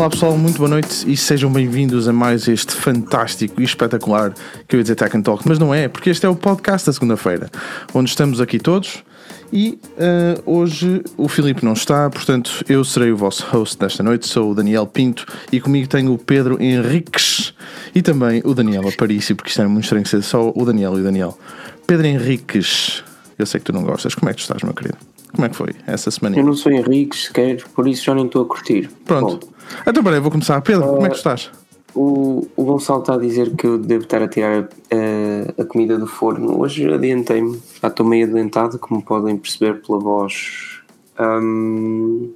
[0.00, 4.32] Olá pessoal, muito boa noite e sejam bem-vindos a mais este fantástico e espetacular
[4.66, 6.86] que eu ia dizer Tech and Talk, mas não é, porque este é o podcast
[6.86, 7.50] da segunda-feira,
[7.92, 9.04] onde estamos aqui todos
[9.52, 14.26] e uh, hoje o Filipe não está, portanto eu serei o vosso host desta noite,
[14.26, 17.52] sou o Daniel Pinto e comigo tenho o Pedro Henriques
[17.94, 21.02] e também o Daniel Aparício, porque isto é muito estranho ser só o Daniel e
[21.02, 21.38] o Daniel.
[21.86, 23.04] Pedro Henriques,
[23.38, 24.96] eu sei que tu não gostas, como é que tu estás, meu querido?
[25.34, 26.38] Como é que foi essa semana?
[26.38, 28.88] Eu não sou Henrique sequer, por isso já nem estou a curtir.
[29.04, 29.46] Pronto.
[29.46, 29.49] Bom,
[29.86, 30.60] então, peraí, vou começar.
[30.60, 31.50] Pedro, uh, como é que tu estás?
[31.94, 35.98] O, o Gonçalo está a dizer que eu devo estar a tirar a, a comida
[35.98, 36.60] do forno.
[36.60, 40.80] Hoje adiantei-me, já estou meio adiantado, como podem perceber pela voz.
[41.18, 42.32] Um,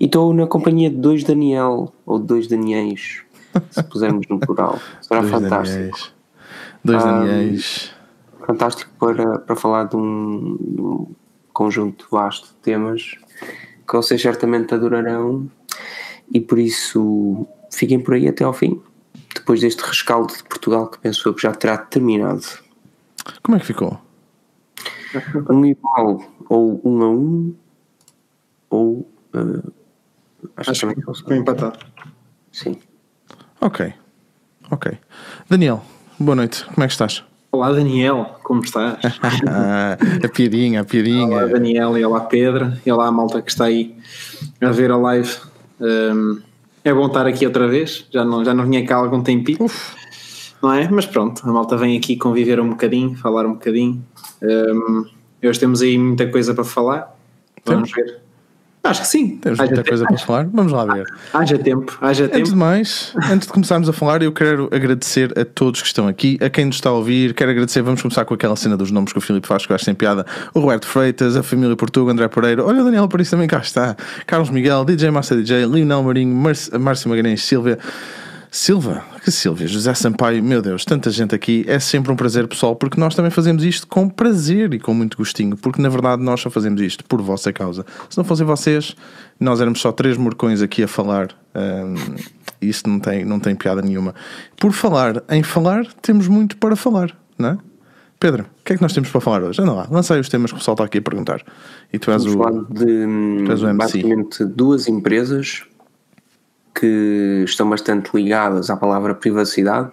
[0.00, 3.22] e estou na companhia de dois Daniel, ou dois Daniels,
[3.70, 4.78] se pusermos no plural.
[5.02, 5.78] Será dois fantástico.
[5.78, 6.14] Daniels.
[6.84, 7.90] Dois um, Daniels.
[8.46, 11.06] Fantástico para, para falar de um, de um
[11.52, 13.12] conjunto vasto de temas
[13.86, 15.48] que vocês certamente adorarão
[16.32, 18.80] e por isso fiquem por aí até ao fim,
[19.34, 22.44] depois deste rescaldo de Portugal que penso eu que já terá terminado.
[23.42, 24.00] Como é que ficou?
[25.48, 27.54] Um igual, ou um a um,
[28.70, 29.72] ou uh,
[30.56, 31.78] acho, acho que foi empatado.
[32.52, 32.78] Sim.
[33.60, 33.92] Ok,
[34.70, 34.98] ok.
[35.48, 35.82] Daniel,
[36.18, 37.24] boa noite, como é que estás?
[37.54, 38.98] Olá Daniel, como estás?
[39.46, 41.26] a piadinha, a piadinha.
[41.26, 43.96] Olá Daniel e olá Pedro e olá a malta que está aí
[44.60, 45.38] a ver a live.
[45.84, 46.40] Um,
[46.82, 49.64] é bom estar aqui outra vez, já não, já não vinha cá há algum tempinho,
[49.64, 49.94] Uf.
[50.62, 50.88] não é?
[50.90, 54.04] Mas pronto, a malta vem aqui conviver um bocadinho, falar um bocadinho.
[54.42, 55.06] Um,
[55.42, 57.14] hoje temos aí muita coisa para falar,
[57.64, 58.12] vamos Temos.
[58.12, 58.22] ver.
[58.84, 59.38] Acho que sim.
[59.38, 59.88] Temos muita tempo.
[59.88, 60.46] coisa para falar.
[60.52, 61.06] Vamos lá ver.
[61.32, 62.36] Haja tempo, haja tempo.
[62.36, 66.06] Antes de mais, antes de começarmos a falar, eu quero agradecer a todos que estão
[66.06, 67.32] aqui, a quem nos está a ouvir.
[67.32, 69.74] Quero agradecer, vamos começar com aquela cena dos nomes que o Filipe faz, que eu
[69.74, 70.26] acho sem piada.
[70.52, 72.62] O Roberto Freitas, a família Portugal, André Pereira.
[72.62, 73.96] Olha o Daniel Paris também cá está.
[74.26, 76.36] Carlos Miguel, DJ Massa DJ, Lionel Marinho,
[76.78, 77.78] Márcio Magalhães Silvia.
[78.56, 82.76] Silva, que Silvia, José Sampaio, meu Deus, tanta gente aqui, é sempre um prazer pessoal,
[82.76, 86.40] porque nós também fazemos isto com prazer e com muito gostinho, porque na verdade nós
[86.40, 87.84] só fazemos isto por vossa causa.
[88.08, 88.94] Se não fossem vocês,
[89.40, 91.94] nós éramos só três morcões aqui a falar, um,
[92.62, 94.14] isso não tem, não tem piada nenhuma.
[94.56, 97.58] Por falar em falar, temos muito para falar, não é?
[98.20, 99.60] Pedro, o que é que nós temos para falar hoje?
[99.60, 101.42] Anda lá, lança aí os temas que o pessoal está aqui a perguntar.
[101.92, 102.38] E tu és Vamos o.
[102.38, 103.76] falar de tu és o MC.
[103.76, 105.64] basicamente duas empresas
[106.74, 109.90] que estão bastante ligadas à palavra privacidade,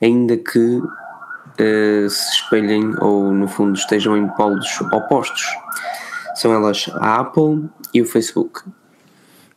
[0.00, 5.44] ainda que uh, se espelhem ou no fundo estejam em polos opostos.
[6.34, 8.62] São elas a Apple e o Facebook.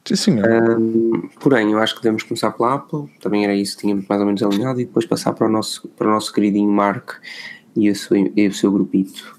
[0.06, 0.48] Sim, senhor.
[0.80, 4.22] Um, porém, eu acho que devemos começar pela Apple, também era isso que tínhamos mais
[4.22, 7.14] ou menos alinhado, e depois passar para o nosso, para o nosso queridinho Mark
[7.76, 9.36] e o seu, e o seu grupito.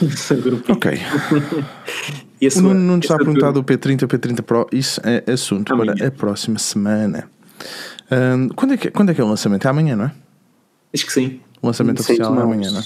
[0.68, 1.00] ok.
[2.40, 5.94] o Nuno não está a perguntar do P30 P30 Pro, isso é assunto amanhã.
[5.94, 7.28] para a próxima semana.
[8.10, 9.66] Um, quando, é que, quando é que é o lançamento?
[9.66, 10.12] É amanhã, não é?
[10.94, 11.40] Acho que sim.
[11.60, 12.84] O lançamento oficial é amanhã, não é?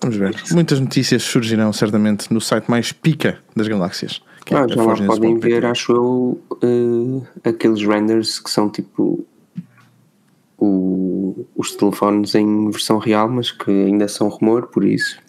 [0.00, 0.34] Vamos ver.
[0.52, 4.20] Muitas notícias surgirão certamente no site mais pica das galáxias.
[4.44, 9.24] Que é ah, já lá podem ver, acho eu, uh, aqueles renders que são tipo
[10.58, 15.21] o, os telefones em versão real, mas que ainda são rumor, por isso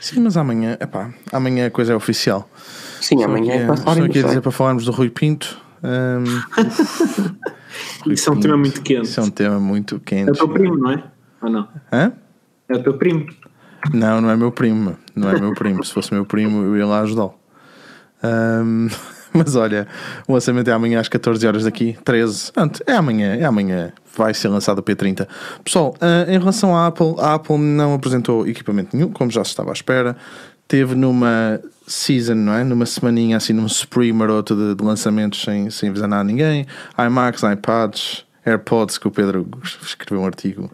[0.00, 2.48] Sim, mas amanhã, epá, amanhã a coisa é oficial.
[3.00, 5.60] Sim, só amanhã é passar Só queria dizer para falarmos do Rui Pinto.
[5.82, 6.24] Um,
[8.04, 9.04] Rui isso é um tema muito quente.
[9.04, 10.28] Isso é um tema muito quente.
[10.28, 11.04] É o teu primo, não é?
[11.42, 11.68] Ou não?
[11.92, 12.12] Hã?
[12.68, 13.26] É o teu primo.
[13.92, 14.96] Não, não é meu primo.
[15.14, 15.84] Não é meu primo.
[15.84, 17.34] Se fosse meu primo, eu ia lá ajudá-lo.
[18.22, 18.88] Um,
[19.34, 19.86] mas olha,
[20.26, 22.52] o lançamento é amanhã às 14 horas daqui, 13.
[22.86, 25.26] É amanhã, é amanhã vai ser lançado o P30.
[25.64, 29.50] Pessoal, uh, em relação à Apple, a Apple não apresentou equipamento nenhum, como já se
[29.50, 30.16] estava à espera.
[30.68, 32.64] Teve numa season, não é?
[32.64, 36.66] Numa semaninha, assim, num spree maroto de, de lançamentos sem, sem avisar nada a ninguém.
[36.98, 39.48] iMacs, iPads, AirPods, que o Pedro
[39.82, 40.70] escreveu um artigo.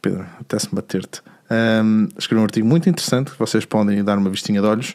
[0.00, 1.22] Pedro, até-se bater-te.
[1.50, 4.94] Um, escreveu um artigo muito interessante que vocês podem dar uma vistinha de olhos.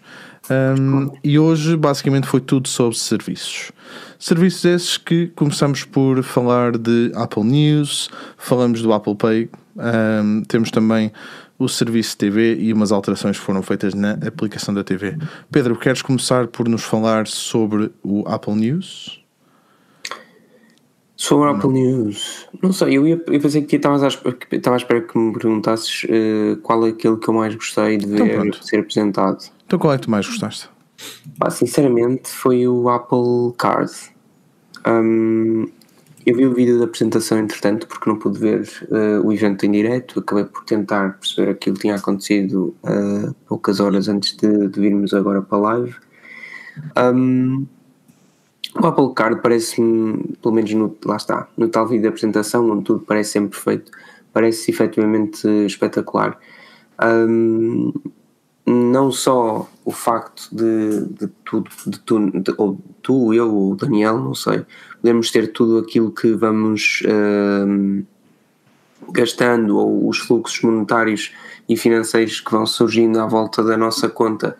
[0.50, 3.71] Um, e hoje, basicamente, foi tudo sobre serviços.
[4.19, 10.71] Serviços esses que começamos por falar de Apple News, falamos do Apple Pay, um, temos
[10.71, 11.12] também
[11.57, 15.15] o serviço TV e umas alterações que foram feitas na aplicação da TV.
[15.51, 19.21] Pedro, queres começar por nos falar sobre o Apple News?
[21.22, 24.78] Sobre a Apple News, não sei, eu, ia, eu pensei que estavas à, estava à
[24.78, 28.56] espera que me perguntasses uh, qual é aquele que eu mais gostei de então, ver
[28.64, 29.38] ser apresentado.
[29.68, 30.68] Então qual é que tu mais gostaste?
[31.52, 33.92] Sinceramente foi o Apple Card.
[34.88, 35.68] Um,
[36.26, 39.72] eu vi o vídeo da apresentação entretanto porque não pude ver uh, o evento em
[39.74, 44.80] direto, acabei por tentar perceber aquilo que tinha acontecido uh, poucas horas antes de, de
[44.80, 45.96] virmos agora para a live.
[46.98, 47.68] Um,
[48.80, 52.84] O Apple Card parece-me, pelo menos no, lá está, no tal vídeo de apresentação, onde
[52.84, 53.92] tudo parece sempre perfeito,
[54.32, 56.38] parece efetivamente espetacular.
[57.04, 57.92] Um,
[58.66, 63.76] não só o facto de, de tudo, de tu, de, ou tu, eu, ou o
[63.76, 64.66] Daniel, não sei,
[65.02, 67.04] podemos ter tudo aquilo que vamos
[67.68, 68.04] um,
[69.12, 71.34] gastando, ou os fluxos monetários
[71.68, 74.58] e financeiros que vão surgindo à volta da nossa conta,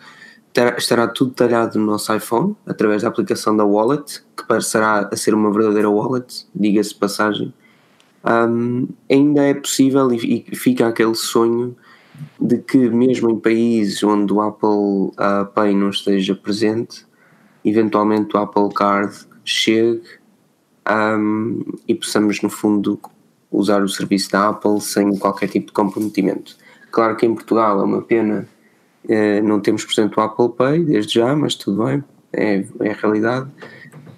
[0.78, 5.34] estará tudo detalhado no nosso iPhone, através da aplicação da Wallet, que parecerá a ser
[5.34, 7.54] uma verdadeira wallet, diga-se passagem.
[8.24, 11.76] Um, ainda é possível e, e fica aquele sonho
[12.40, 17.06] de que mesmo em países onde o Apple uh, Pay não esteja presente,
[17.66, 20.04] eventualmente o Apple Card chegue
[20.88, 23.00] um, e possamos no fundo
[23.52, 26.56] usar o serviço da Apple sem qualquer tipo de comprometimento.
[26.92, 28.48] Claro que em Portugal é uma pena
[29.06, 32.04] uh, não temos presente o Apple Pay desde já, mas tudo bem,
[32.34, 33.50] é, é a realidade.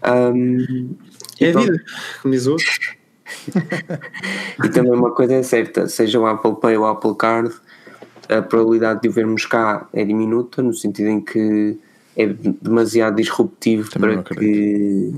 [0.05, 0.95] Um,
[1.39, 1.83] é a vida,
[2.21, 2.67] como diz outro.
[4.63, 7.53] e também uma coisa é certa, seja o Apple Pay ou o Apple Card,
[8.29, 11.77] a probabilidade de o vermos cá é diminuta, no sentido em que
[12.15, 15.13] é demasiado disruptivo Também para que.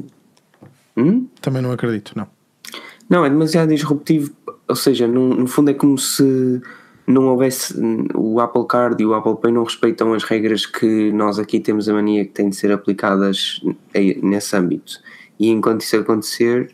[0.98, 1.28] Hum?
[1.42, 2.28] Também não acredito, não.
[3.10, 4.32] Não, é demasiado disruptivo,
[4.68, 6.62] ou seja, no, no fundo é como se
[7.08, 7.76] não houvesse
[8.16, 11.88] o Apple Card e o Apple Pay não respeitam as regras que nós aqui temos
[11.88, 13.62] a mania que têm de ser aplicadas
[14.22, 14.94] nesse âmbito.
[15.40, 16.74] E enquanto isso acontecer,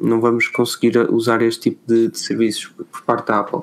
[0.00, 3.60] não vamos conseguir usar este tipo de, de, serviços por parte da Apple.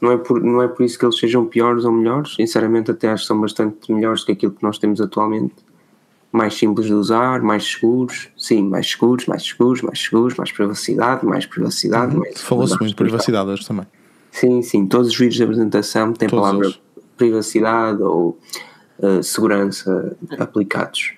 [0.00, 3.10] Não é, por, não é por isso que eles sejam piores ou melhores, sinceramente, até
[3.10, 5.54] acho que são bastante melhores que aquilo que nós temos atualmente.
[6.34, 11.24] Mais simples de usar, mais seguros, sim, mais seguros, mais seguros, mais seguros, mais privacidade,
[11.24, 12.16] mais privacidade.
[12.16, 12.24] Uhum.
[12.34, 13.86] Falou-se muito de privacidade hoje também.
[14.32, 16.80] Sim, sim, todos os vídeos de apresentação têm a palavra eles.
[17.16, 18.36] privacidade ou
[18.98, 21.12] uh, segurança aplicados.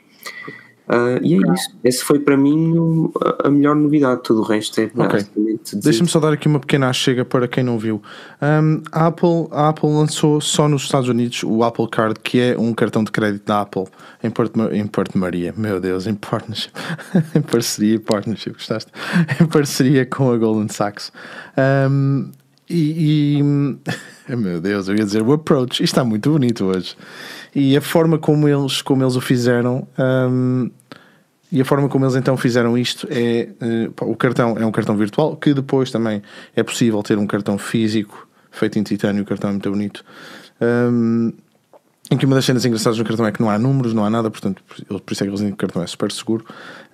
[0.88, 1.70] Uh, e é isso.
[1.82, 3.10] Esse foi para mim
[3.42, 4.22] a melhor novidade.
[4.22, 5.26] Todo o resto é okay.
[5.74, 8.00] Deixa-me só dar aqui uma pequena chega para quem não viu.
[8.40, 12.58] Um, a, Apple, a Apple lançou só nos Estados Unidos o Apple Card, que é
[12.58, 13.86] um cartão de crédito da Apple
[14.22, 15.52] em Porto, em Porto Maria.
[15.56, 16.72] Meu Deus, em partnership.
[17.34, 18.92] em parceria, partnership, gostaste?
[19.40, 21.12] em parceria com a Goldman Sachs.
[21.90, 22.30] Um,
[22.68, 23.42] e, e
[24.36, 25.82] meu Deus, eu ia dizer o approach.
[25.82, 26.96] Isto está muito bonito hoje.
[27.58, 29.88] E a forma como eles, como eles o fizeram.
[29.98, 30.70] Um,
[31.50, 33.48] e a forma como eles então fizeram isto é
[33.98, 36.22] uh, o cartão é um cartão virtual que depois também
[36.54, 40.04] é possível ter um cartão físico feito em titânio, o cartão é muito bonito.
[40.60, 41.32] Um,
[42.10, 44.10] em que uma das cenas engraçadas no cartão é que não há números, não há
[44.10, 46.44] nada, portanto, por isso é que eles dizem que o cartão é super seguro.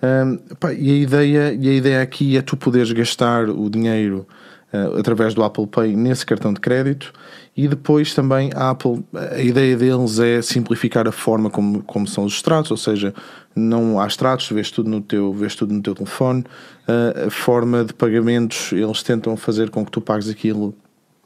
[0.01, 4.25] Um, pá, e, a ideia, e a ideia aqui é tu poderes gastar o dinheiro
[4.73, 7.13] uh, através do Apple Pay nesse cartão de crédito
[7.55, 12.25] e depois também a Apple, a ideia deles é simplificar a forma como, como são
[12.25, 13.13] os extratos, ou seja,
[13.55, 16.43] não há extratos, vês tudo no teu, vês tudo no teu telefone.
[16.87, 20.73] Uh, a forma de pagamentos, eles tentam fazer com que tu pagues aquilo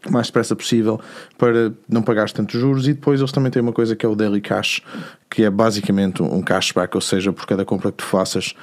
[0.06, 1.00] o mais depressa possível
[1.38, 4.16] para não pagares tantos juros e depois eles também têm uma coisa que é o
[4.16, 4.82] Daily Cash
[5.30, 8.54] que é basicamente um cashback, ou seja, por cada compra que tu faças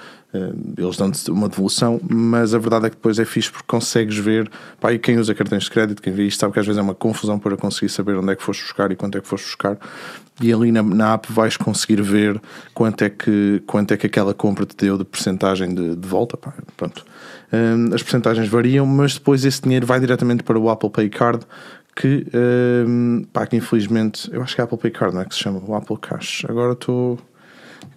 [0.77, 4.51] eles dão-te uma devolução, mas a verdade é que depois é fixe porque consegues ver,
[4.81, 6.83] pá, e quem usa cartões de crédito, quem vê isto, sabe que às vezes é
[6.83, 9.45] uma confusão para conseguir saber onde é que foste buscar e quanto é que foste
[9.45, 9.79] buscar,
[10.41, 12.41] e ali na, na app vais conseguir ver
[12.73, 16.37] quanto é que, quanto é que aquela compra te deu de porcentagem de, de volta,
[16.37, 17.05] pá, pronto.
[17.53, 21.47] Um, as porcentagens variam, mas depois esse dinheiro vai diretamente para o Apple Pay Card,
[21.95, 22.27] que,
[22.89, 25.41] um, pá, que infelizmente, eu acho que é Apple Pay Card, não é que se
[25.41, 25.63] chama?
[25.65, 26.45] O Apple Cash.
[26.49, 27.21] Agora estou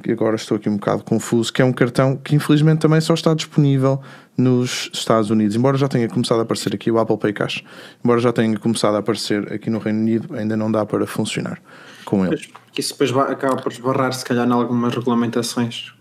[0.07, 3.33] agora estou aqui um bocado confuso, que é um cartão que infelizmente também só está
[3.33, 4.01] disponível
[4.37, 5.55] nos Estados Unidos.
[5.55, 7.63] Embora já tenha começado a aparecer aqui o Apple Pay Cash,
[8.03, 11.59] embora já tenha começado a aparecer aqui no Reino Unido, ainda não dá para funcionar
[12.07, 12.41] com ele.
[12.77, 15.91] Isso depois acaba por esbarrar se calhar em algumas regulamentações.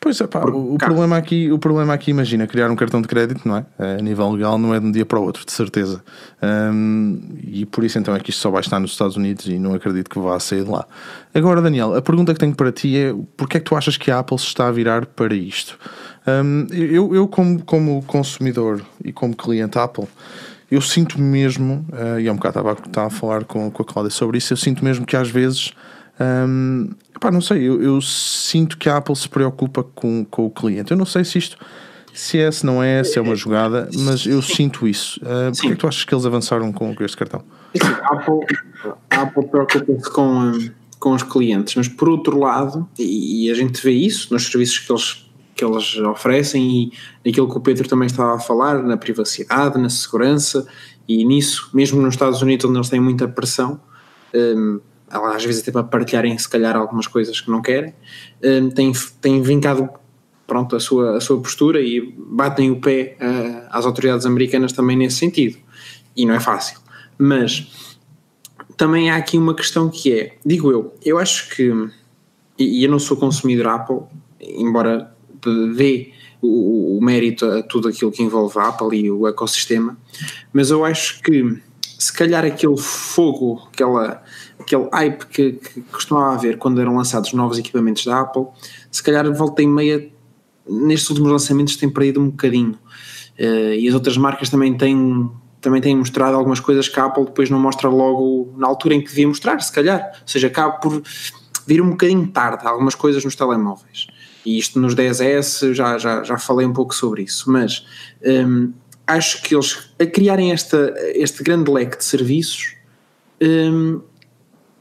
[0.00, 3.08] Pois é, pá, o, o problema aqui, o problema aqui, imagina, criar um cartão de
[3.08, 3.64] crédito, não é?
[3.78, 6.02] A nível legal não é de um dia para o outro, de certeza.
[6.42, 9.58] Um, e por isso então é que isto só vai estar nos Estados Unidos e
[9.58, 10.84] não acredito que vá sair de lá.
[11.32, 14.10] Agora, Daniel, a pergunta que tenho para ti é porque é que tu achas que
[14.10, 15.78] a Apple se está a virar para isto?
[16.26, 20.08] Um, eu, eu como, como consumidor e como cliente Apple,
[20.70, 23.84] eu sinto mesmo, uh, e há um bocado estava, estava a falar com, com a
[23.84, 25.72] Cláudia sobre isso, eu sinto mesmo que às vezes,
[26.20, 26.90] um,
[27.20, 30.90] pá, não sei, eu, eu, sinto que a Apple se preocupa com, com o cliente.
[30.90, 31.58] Eu não sei se isto,
[32.12, 35.20] se é, se não é, se é uma jogada, mas eu sinto isso.
[35.20, 37.42] Uh, Porquê é que tu achas que eles avançaram com, este cartão?
[37.80, 38.40] a Apple,
[39.10, 40.52] a Apple preocupa-se com,
[40.98, 44.78] com os clientes, mas por outro lado, e, e a gente vê isso nos serviços
[44.78, 45.23] que eles
[45.54, 46.92] que elas oferecem e
[47.24, 50.66] naquilo que o Pedro também estava a falar, na privacidade, na segurança
[51.08, 53.80] e nisso, mesmo nos Estados Unidos onde eles têm muita pressão,
[54.34, 57.94] um, às vezes até para partilharem se calhar algumas coisas que não querem,
[58.42, 59.88] um, têm, têm vincado
[60.46, 64.96] pronto, a, sua, a sua postura e batem o pé uh, às autoridades americanas também
[64.96, 65.58] nesse sentido.
[66.16, 66.78] E não é fácil.
[67.18, 67.96] Mas
[68.76, 71.72] também há aqui uma questão que é, digo eu, eu acho que,
[72.58, 74.00] e eu não sou consumidor Apple,
[74.40, 75.13] embora
[75.50, 79.96] dê o, o, mérito a tudo aquilo que envolve a Apple e o ecossistema,
[80.52, 81.58] mas eu acho que
[81.98, 84.22] se calhar aquele fogo, aquela,
[84.60, 88.46] aquele hype que, que costumava haver quando eram lançados novos equipamentos da Apple,
[88.90, 90.12] se calhar volta em meia
[90.68, 92.78] nestes últimos lançamentos tem perdido um bocadinho.
[93.38, 97.24] Uh, e as outras marcas também têm, também têm mostrado algumas coisas que a Apple
[97.24, 100.12] depois não mostra logo na altura em que devia mostrar, se calhar.
[100.20, 101.02] Ou seja, acaba por
[101.66, 104.06] vir um bocadinho tarde algumas coisas nos telemóveis.
[104.44, 107.50] E isto nos 10S já, já, já falei um pouco sobre isso.
[107.50, 107.86] Mas
[108.24, 108.72] um,
[109.06, 112.74] acho que eles, a criarem esta, este grande leque de serviços,
[113.40, 114.00] um,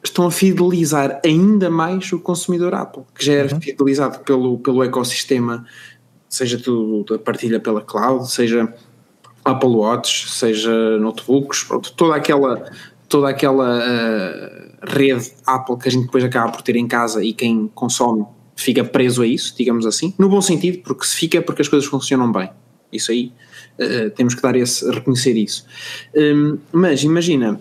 [0.04, 3.62] estão a fidelizar ainda mais o consumidor Apple, que já era uhum.
[3.62, 5.66] fidelizado pelo, pelo ecossistema,
[6.28, 8.74] seja tudo da partilha pela cloud, seja
[9.46, 12.70] Apple Watch, seja notebooks, pronto, toda aquela,
[13.08, 17.34] toda aquela uh, rede Apple que a gente depois acaba por ter em casa e
[17.34, 21.42] quem consome fica preso a isso, digamos assim, no bom sentido, porque se fica é
[21.42, 22.50] porque as coisas funcionam bem.
[22.92, 23.34] Isso aí
[23.80, 25.66] uh, temos que dar esse, reconhecer isso.
[26.16, 27.60] Um, mas imagina,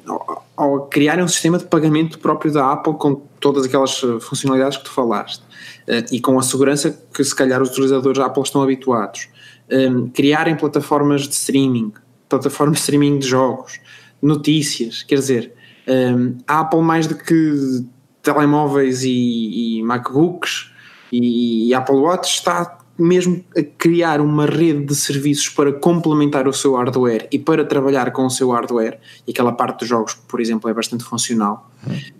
[0.56, 4.84] ao criarem um sistema de pagamento próprio da Apple com todas aquelas eh, funcionalidades que
[4.84, 8.62] tu falaste uh, e com a segurança que se calhar os utilizadores da Apple estão
[8.62, 9.28] habituados,
[9.70, 11.92] um, criarem plataformas de streaming,
[12.28, 13.80] plataformas de streaming de jogos,
[14.20, 15.54] notícias, quer dizer,
[15.88, 17.84] um, a Apple mais do que
[18.22, 20.71] telemóveis e, e MacBooks
[21.12, 26.52] e, e Apple Watch está mesmo a criar uma rede de serviços para complementar o
[26.52, 30.40] seu hardware e para trabalhar com o seu hardware, e aquela parte dos jogos, por
[30.40, 31.70] exemplo, é bastante funcional,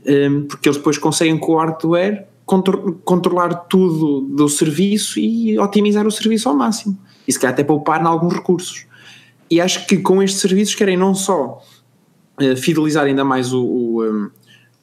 [0.07, 6.07] um, porque eles depois conseguem com o hardware contro controlar tudo do serviço e otimizar
[6.07, 6.99] o serviço ao máximo.
[7.27, 8.85] E se calhar até poupar em alguns recursos.
[9.51, 11.63] E acho que com estes serviços querem não só
[12.41, 14.31] uh, fidelizar ainda mais o, o, um,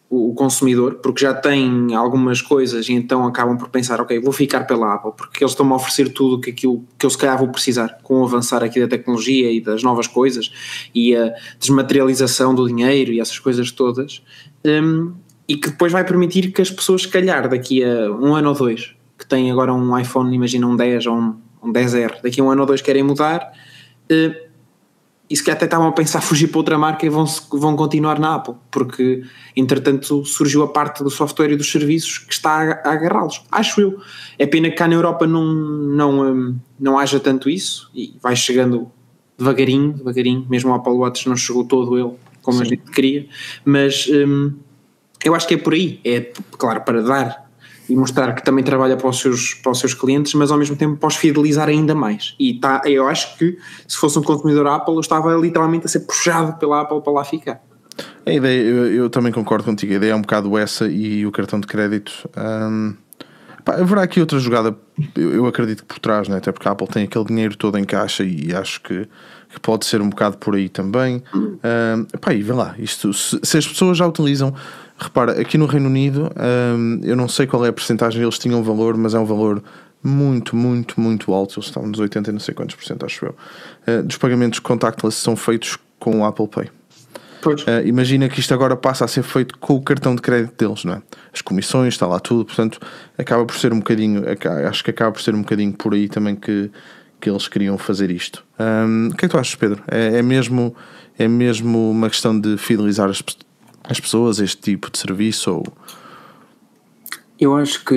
[0.10, 4.62] o consumidor, porque já tem algumas coisas e então acabam por pensar, ok, vou ficar
[4.62, 7.48] pela Apple, porque eles estão-me a oferecer tudo que aquilo que eu se calhar vou
[7.50, 10.52] precisar, com o avançar aqui da tecnologia e das novas coisas
[10.96, 14.24] e a desmaterialização do dinheiro e essas coisas todas,
[14.66, 15.14] um,
[15.48, 18.56] e que depois vai permitir que as pessoas, se calhar, daqui a um ano ou
[18.56, 22.44] dois, que têm agora um iPhone, imagina um 10 ou um, um 10R, daqui a
[22.44, 23.52] um ano ou dois querem mudar,
[24.12, 24.49] uh,
[25.30, 28.20] e se calhar até estavam a pensar fugir para outra marca e vão, vão continuar
[28.20, 29.24] na Apple, porque
[29.56, 33.44] entretanto surgiu a parte do software e dos serviços que está a, agarrá-los.
[33.52, 34.02] Acho eu.
[34.40, 38.36] É pena que cá na Europa não, não, um, não haja tanto isso e vai
[38.36, 38.92] chegando
[39.38, 42.64] devagarinho, devagarinho, mesmo o Apple Watch não chegou todo ele como Sim.
[42.64, 43.28] a gente queria,
[43.64, 44.54] mas um,
[45.24, 46.00] eu acho que é por aí.
[46.04, 47.49] É claro, para dar
[47.90, 50.76] e mostrar que também trabalha para os seus, para os seus clientes, mas ao mesmo
[50.76, 52.36] tempo pode fidelizar ainda mais.
[52.40, 56.02] E tá, eu acho que se fosse um consumidor Apple, eu estava literalmente a ser
[56.02, 57.62] puxado pela Apple para lá ficar.
[58.26, 61.32] A ideia, eu, eu também concordo contigo, a ideia é um bocado essa e o
[61.32, 62.30] cartão de crédito.
[62.38, 62.94] Hum,
[63.66, 64.78] pá, haverá aqui outra jogada,
[65.16, 66.38] eu, eu, acredito que por trás, né?
[66.38, 69.08] até porque a Apple tem aquele dinheiro todo em caixa e acho que,
[69.50, 71.24] que pode ser um bocado por aí também.
[71.34, 71.58] Hum,
[72.22, 74.54] pá, e vê lá, isto, se, se as pessoas já utilizam
[75.00, 76.30] repara, aqui no Reino Unido,
[76.78, 79.64] hum, eu não sei qual é a porcentagem, eles tinham valor, mas é um valor
[80.04, 81.60] muito, muito, muito alto.
[81.60, 83.36] Eles estão nos 80 e não sei quantos por cento, acho eu.
[83.88, 86.70] Uh, dos pagamentos contactless são feitos com o Apple Pay.
[87.62, 90.84] Uh, imagina que isto agora passa a ser feito com o cartão de crédito deles,
[90.84, 91.02] não é?
[91.34, 92.80] As comissões, está lá tudo, portanto,
[93.18, 94.24] acaba por ser um bocadinho,
[94.68, 96.70] acho que acaba por ser um bocadinho por aí também que,
[97.22, 98.44] que eles queriam fazer isto.
[98.60, 99.82] Um, o que é que tu achas, Pedro?
[99.88, 100.76] É, é, mesmo,
[101.18, 103.24] é mesmo uma questão de fidelizar as,
[103.90, 105.52] as pessoas este tipo de serviço?
[105.52, 105.64] Ou...
[107.40, 107.96] Eu acho que,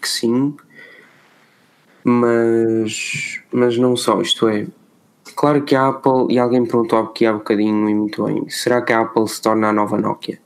[0.00, 0.54] que sim,
[2.04, 4.66] mas, mas não só, isto é,
[5.34, 8.92] claro que a Apple, e alguém perguntou aqui há bocadinho e muito bem, será que
[8.92, 10.38] a Apple se torna a nova Nokia?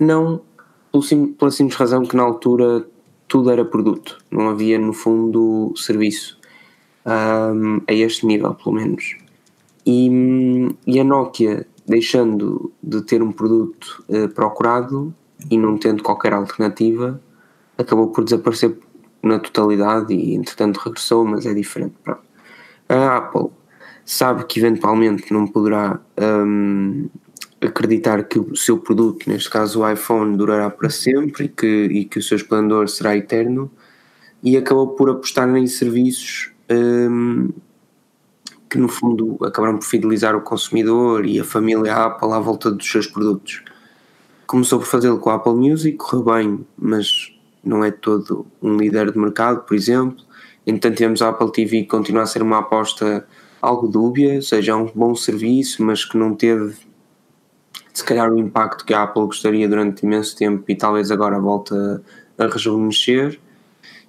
[0.00, 0.42] Não,
[1.38, 2.84] pela simples razão que na altura
[3.28, 6.38] tudo era produto, não havia no fundo serviço,
[7.06, 9.16] um, a este nível pelo menos.
[9.86, 10.10] E,
[10.86, 15.14] e a Nokia deixando de ter um produto uh, procurado
[15.50, 17.20] e não tendo qualquer alternativa,
[17.78, 18.76] acabou por desaparecer
[19.22, 21.94] na totalidade e entretanto regressou, mas é diferente.
[22.02, 22.20] Pronto.
[22.88, 23.50] A Apple
[24.04, 27.08] sabe que eventualmente não poderá um,
[27.60, 32.18] acreditar que o seu produto, neste caso o iPhone, durará para sempre que, e que
[32.18, 33.70] o seu esplendor será eterno
[34.42, 37.48] e acabou por apostar em serviços um,
[38.68, 42.90] que no fundo acabaram por fidelizar o consumidor e a família Apple à volta dos
[42.90, 43.62] seus produtos.
[44.46, 47.32] começou por fazê-lo com a Apple Music, correu bem, mas
[47.64, 50.24] não é todo um líder de mercado, por exemplo.
[50.66, 53.26] Entretanto, temos a Apple TV que continua a ser uma aposta
[53.60, 56.76] algo dúbia, ou seja, é um bom serviço, mas que não teve
[57.92, 62.02] se calhar o impacto que a Apple gostaria durante imenso tempo e talvez agora volta
[62.36, 63.40] a rejuvenescer.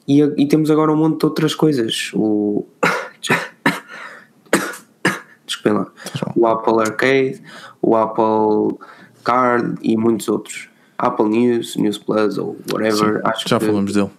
[0.06, 2.12] E, e temos agora um monte de outras coisas.
[2.14, 2.66] O.
[5.46, 5.92] Desculpem lá.
[6.38, 7.42] O Apple Arcade,
[7.82, 8.78] o Apple
[9.24, 10.70] Card e muitos outros.
[10.98, 13.22] Apple News, News Plus ou whatever.
[13.36, 14.10] Sim, já falamos dele.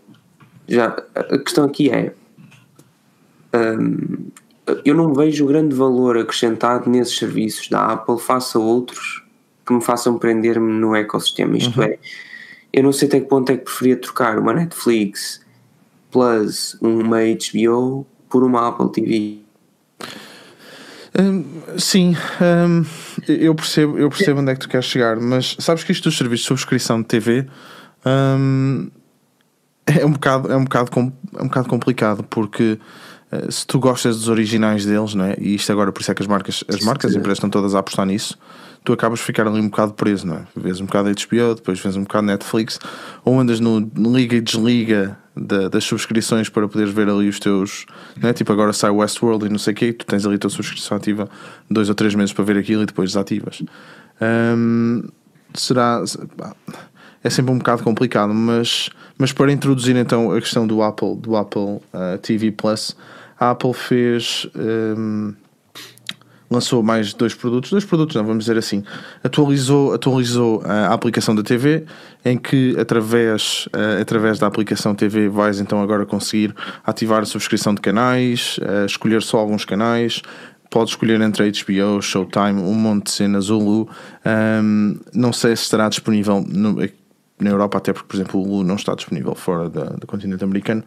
[0.69, 2.13] Já, a questão aqui é.
[3.55, 4.29] Um,
[4.85, 9.25] eu não vejo grande valor acrescentado nesses serviços da Apple face a outros
[9.67, 11.57] que me façam prender-me no ecossistema.
[11.57, 11.87] Isto uhum.
[11.87, 11.99] é,
[12.73, 15.41] eu não sei até que ponto é que preferia trocar uma Netflix
[16.11, 19.48] Plus, uma HBO por uma Apple TV.
[21.19, 21.45] Hum,
[21.79, 22.85] sim, hum,
[23.27, 26.19] eu percebo, eu percebo onde é que tu queres chegar, mas sabes que isto dos
[26.19, 27.47] serviços de subscrição de TV
[28.05, 28.91] hum,
[29.87, 30.91] é um bocado, é um bocado,
[31.37, 32.79] é um bocado complicado porque
[33.33, 35.37] uh, se tu gostas dos originais deles, não é?
[35.39, 37.75] e isto agora por isso é que as marcas, as marcas, as empresas estão todas
[37.75, 38.39] a apostar nisso,
[38.85, 40.47] tu acabas de ficar ali um bocado preso, não é?
[40.55, 42.79] Vês um bocado HBO, depois vês um bocado Netflix,
[43.25, 47.87] ou andas no liga e desliga da, das subscrições para poderes ver ali os teus.
[48.21, 48.33] Não é?
[48.33, 50.97] Tipo, agora sai Westworld e não sei o quê, tu tens ali a tua subscrição
[50.97, 51.29] ativa
[51.71, 53.63] dois ou três meses para ver aquilo e depois desativas.
[54.21, 55.05] Um,
[55.55, 56.03] será.
[57.23, 61.37] É sempre um bocado complicado, mas, mas para introduzir então a questão do Apple, do
[61.37, 62.97] Apple uh, TV Plus,
[63.39, 64.47] a Apple fez.
[64.55, 65.35] Um,
[66.51, 68.83] lançou mais dois produtos, dois produtos, não vamos dizer assim,
[69.23, 71.85] atualizou, atualizou a aplicação da TV,
[72.29, 76.55] em que através, uh, através da aplicação TV vais então agora conseguir
[76.85, 80.23] ativar a subscrição de canais, uh, escolher só alguns canais,
[80.71, 83.89] podes escolher entre HBO, Showtime, um monte de cenas, Hulu,
[84.63, 86.77] um, não sei se estará disponível no,
[87.41, 90.45] na Europa, até porque, por exemplo, o Hulu não está disponível fora da, do continente
[90.45, 90.85] americano,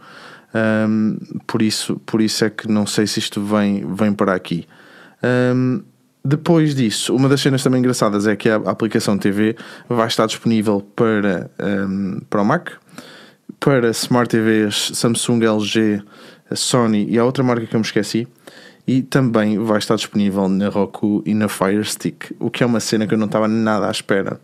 [0.54, 4.68] um, por, isso, por isso é que não sei se isto vem, vem para aqui.
[5.24, 5.82] Um,
[6.24, 9.56] depois disso, uma das cenas também engraçadas é que a aplicação TV
[9.90, 12.70] vai estar disponível para, um, para o Mac,
[13.60, 16.04] para Smart TVs Samsung, LG,
[16.54, 18.28] Sony e a outra marca que eu me esqueci.
[18.88, 22.80] E também vai estar disponível na Roku e na Fire Stick, o que é uma
[22.80, 24.40] cena que eu não estava nada à espera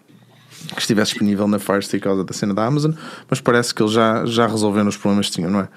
[0.74, 2.92] que estivesse disponível na Fire Stick por causa da cena da Amazon,
[3.30, 5.70] mas parece que eles já, já resolveram os problemas que tinham, não é?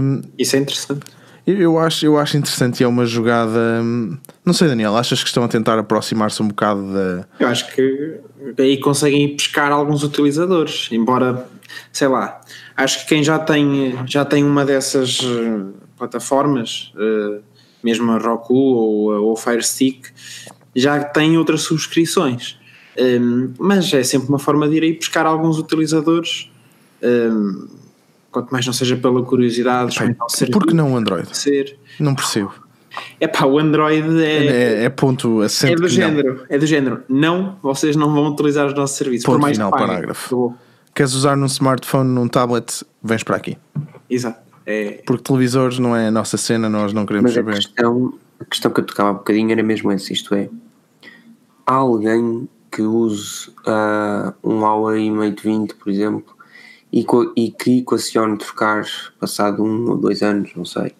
[0.00, 1.06] Um, Isso é interessante.
[1.50, 3.80] Eu acho, eu acho interessante e é uma jogada.
[3.82, 7.26] Hum, não sei, Daniel, achas que estão a tentar aproximar-se um bocado da.
[7.40, 8.20] Eu acho que
[8.58, 11.48] aí conseguem pescar alguns utilizadores, embora,
[11.90, 12.38] sei lá,
[12.76, 17.38] acho que quem já tem, já tem uma dessas eh, plataformas, eh,
[17.82, 20.04] mesmo a Roku ou, o Fire Stick,
[20.76, 22.58] já tem outras subscrições.
[23.00, 26.50] Hum, mas é sempre uma forma de ir aí pescar alguns utilizadores
[27.02, 27.68] hum,
[28.30, 29.96] quanto mais não seja pela curiosidade.
[30.50, 31.36] Por que não o Android?
[31.36, 31.78] Ser.
[31.98, 32.52] Não percebo.
[33.20, 34.46] É pá, o Android é.
[34.46, 36.44] É, é ponto É do género, não.
[36.48, 37.02] é do género.
[37.08, 39.24] Não, vocês não vão utilizar os nossos serviços.
[39.24, 40.54] Ponto por mais final, parágrafo.
[40.94, 43.56] Queres usar num smartphone, num tablet, vens para aqui.
[44.10, 44.40] Exato.
[44.66, 45.02] É...
[45.06, 47.52] Porque televisores não é a nossa cena, nós não queremos Mas saber.
[47.52, 50.48] A questão, a questão que eu tocava há bocadinho era mesmo essa: isto é,
[51.66, 56.36] há alguém que use uh, um Huawei Mate 20, por exemplo,
[56.92, 57.04] e,
[57.36, 58.84] e que equacione trocar,
[59.20, 60.92] passado um ou dois anos, não sei,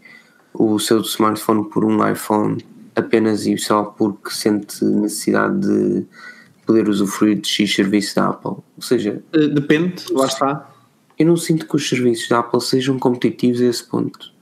[0.53, 2.59] o seu smartphone por um iPhone
[2.95, 6.07] apenas e só porque sente necessidade de
[6.67, 8.51] poder usufruir de X serviço da Apple.
[8.51, 10.71] Ou seja, eh, depende, lá está.
[11.19, 14.33] Eu não sinto que os serviços da Apple sejam competitivos a esse ponto.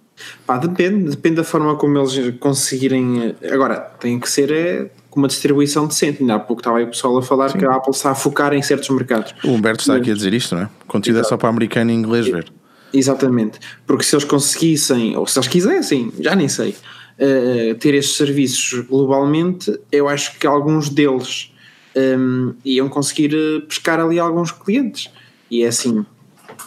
[0.46, 3.36] Pá, depende, depende da forma como eles conseguirem.
[3.40, 6.20] Eh, agora, tem que ser é, com uma distribuição decente.
[6.20, 7.58] Ainda há pouco estava aí o pessoal a falar Sim.
[7.58, 9.34] que a Apple está a focar em certos mercados.
[9.42, 10.68] O Humberto está aqui a dizer isto, não é?
[10.86, 12.52] Contido é só para americano e inglês ver.
[12.92, 18.16] Exatamente, porque se eles conseguissem, ou se eles quisessem, já nem sei, uh, ter estes
[18.16, 21.52] serviços globalmente, eu acho que alguns deles
[21.96, 25.10] um, iam conseguir eh, pescar ali alguns clientes.
[25.50, 26.04] E é assim,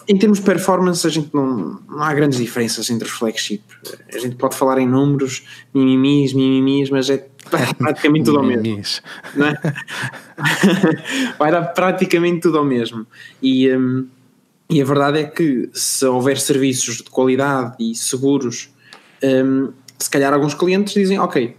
[0.07, 3.61] em termos de performance, a gente não, não há grandes diferenças entre os flagship.
[4.13, 7.28] A gente pode falar em números, mimimis, mimimis, mas é
[7.77, 8.83] praticamente tudo ao mesmo.
[9.37, 9.73] É?
[11.37, 13.05] Vai dar praticamente tudo ao mesmo.
[13.41, 14.07] E, um,
[14.69, 18.69] e a verdade é que se houver serviços de qualidade e seguros,
[19.23, 21.55] um, se calhar alguns clientes dizem: Ok,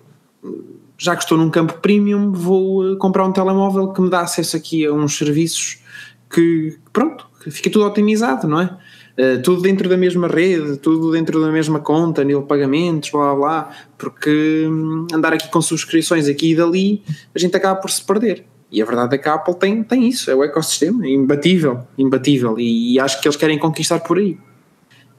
[0.96, 4.56] já que estou num campo premium, vou uh, comprar um telemóvel que me dá acesso
[4.56, 5.82] aqui a uns serviços
[6.28, 8.76] que, pronto, fica tudo otimizado, não é?
[9.18, 13.34] Uh, tudo dentro da mesma rede, tudo dentro da mesma conta, nível de pagamentos, blá
[13.34, 17.02] blá porque hum, andar aqui com subscrições aqui e dali,
[17.34, 18.44] a gente acaba por se perder.
[18.72, 22.58] E a verdade é que a Apple tem, tem isso, é o ecossistema, imbatível, imbatível,
[22.58, 24.38] e, e acho que eles querem conquistar por aí.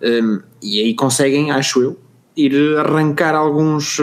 [0.02, 2.00] Um, e aí conseguem, acho eu,
[2.36, 3.98] ir arrancar alguns,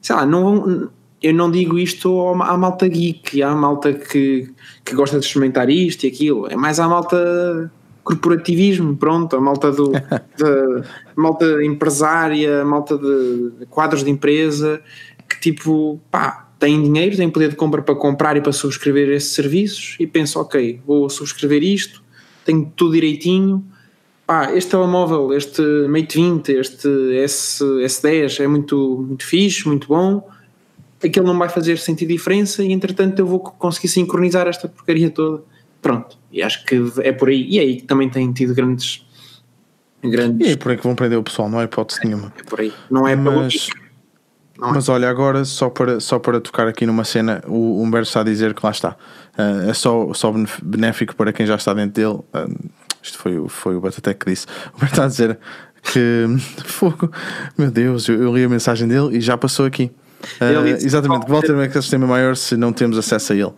[0.00, 0.90] sei lá, não,
[1.22, 4.48] eu não digo isto à malta geek, à malta que,
[4.84, 7.70] que gosta de experimentar isto e aquilo, é mais à malta
[8.06, 9.90] corporativismo, pronto, a malta do
[10.38, 10.84] de,
[11.16, 14.80] malta empresária, a malta de quadros de empresa,
[15.28, 19.32] que tipo, pá, têm dinheiro, têm poder de compra para comprar e para subscrever esses
[19.32, 22.00] serviços e penso, ok, vou subscrever isto,
[22.44, 23.64] tenho tudo direitinho.
[24.24, 26.88] Pá, este telemóvel, este Mate 20, este
[27.18, 30.28] S, S10 é muito, muito fixe, muito bom.
[31.04, 35.42] Aquilo não vai fazer sentir diferença e entretanto eu vou conseguir sincronizar esta porcaria toda.
[35.82, 37.46] Pronto, e acho que é por aí.
[37.48, 39.04] E é aí que também tem tido grandes.
[40.04, 40.46] grandes...
[40.46, 42.32] E é por aí que vão prender o pessoal, não é hipótese nenhuma.
[42.38, 42.72] É por aí.
[42.90, 43.68] Não é Mas...
[44.58, 44.72] Não é?
[44.72, 48.24] Mas olha, agora só para, só para tocar aqui numa cena, o Humberto está a
[48.24, 48.96] dizer que lá está.
[49.38, 52.20] Uh, é só, só benéfico para quem já está dentro dele.
[52.32, 52.70] Uh,
[53.02, 54.46] isto foi, foi o Batatec que disse.
[54.72, 55.38] O Humberto está a dizer
[55.82, 56.26] que
[56.64, 57.10] fogo,
[57.56, 59.90] meu Deus, eu, eu, li a mensagem dele e já passou aqui.
[60.40, 63.52] Uh, exatamente, que volta a ter um sistema maior se não temos acesso a ele.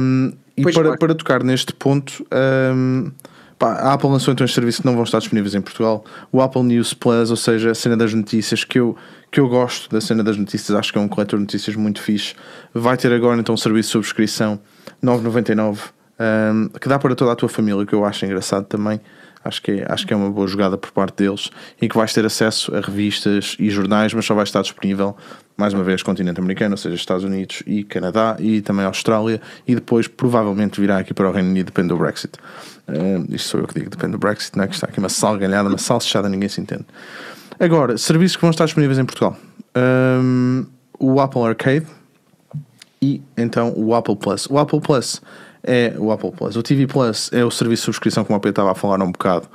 [0.00, 0.98] Um, e para, claro.
[0.98, 2.26] para tocar neste ponto.
[2.32, 3.10] Um,
[3.58, 6.04] Pá, a Apple lançou então os serviços que não vão estar disponíveis em Portugal.
[6.30, 8.96] O Apple News Plus, ou seja, a cena das notícias, que eu,
[9.32, 12.00] que eu gosto da cena das notícias, acho que é um coletor de notícias muito
[12.00, 12.34] fixe.
[12.72, 14.60] Vai ter agora então um serviço de subscrição
[15.02, 15.78] 9,99
[16.20, 19.00] um, que dá para toda a tua família, que eu acho engraçado também.
[19.44, 22.12] Acho que, é, acho que é uma boa jogada por parte deles e que vais
[22.12, 25.16] ter acesso a revistas e jornais, mas só vai estar disponível
[25.58, 29.74] mais uma vez continente americano, ou seja, Estados Unidos e Canadá e também Austrália e
[29.74, 32.38] depois provavelmente virá aqui para o Reino Unido, depende do Brexit.
[32.86, 35.08] Uh, isto sou eu que digo, depende do Brexit, não é que está aqui uma
[35.08, 36.86] salgalhada, uma salsichada, ninguém se entende.
[37.58, 39.36] Agora, serviços que vão estar disponíveis em Portugal.
[39.76, 40.64] Um,
[40.96, 41.86] o Apple Arcade
[43.02, 44.46] e então o Apple Plus.
[44.46, 45.20] O Apple Plus
[45.68, 46.56] é o Apple Plus.
[46.56, 49.12] O TV Plus é o serviço de subscrição, como a Pedro estava a falar um
[49.12, 49.46] bocado,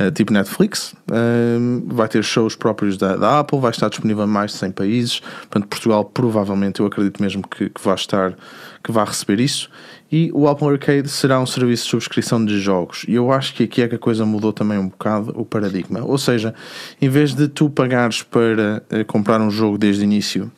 [0.00, 0.94] uh, tipo Netflix.
[1.10, 4.70] Uh, vai ter shows próprios da, da, Apple, vai estar disponível em mais de 100
[4.72, 5.20] países.
[5.20, 8.34] Portanto, Portugal, provavelmente, eu acredito mesmo que, que vai estar,
[8.82, 9.68] que vai receber isso.
[10.10, 13.04] E o Apple Arcade será um serviço de subscrição de jogos.
[13.06, 16.00] E eu acho que aqui é que a coisa mudou também um bocado o paradigma.
[16.02, 16.54] Ou seja,
[17.00, 20.50] em vez de tu pagares para uh, comprar um jogo desde o início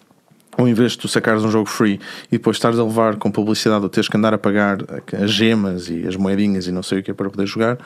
[0.60, 3.30] ou em vez de tu sacares um jogo free e depois estares a levar com
[3.30, 4.78] publicidade ou teres que andar a pagar
[5.20, 7.78] as gemas e as moedinhas e não sei o que é para poder jogar,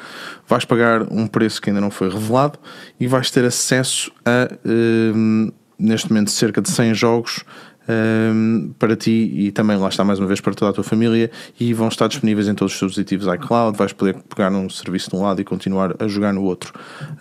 [0.48, 2.58] vais pagar um preço que ainda não foi revelado
[2.98, 7.44] e vais ter acesso a, um, neste momento, cerca de 100 jogos
[7.88, 11.30] um, para ti e também lá está mais uma vez para toda a tua família
[11.58, 15.16] e vão estar disponíveis em todos os dispositivos iCloud, vais poder pegar um serviço de
[15.16, 16.72] um lado e continuar a jogar no outro.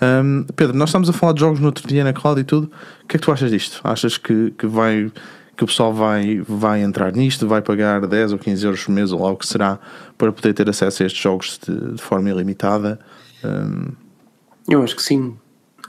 [0.01, 2.71] Um, Pedro, nós estamos a falar de jogos no outro dia na cloud e tudo.
[3.03, 3.81] O que é que tu achas disto?
[3.83, 5.11] Achas que, que vai
[5.55, 9.11] que o pessoal vai, vai entrar nisto, vai pagar 10 ou 15 euros por mês
[9.11, 9.79] ou lá o que será
[10.17, 12.99] para poder ter acesso a estes jogos de, de forma ilimitada?
[13.43, 13.91] Um...
[14.67, 15.35] Eu acho que sim.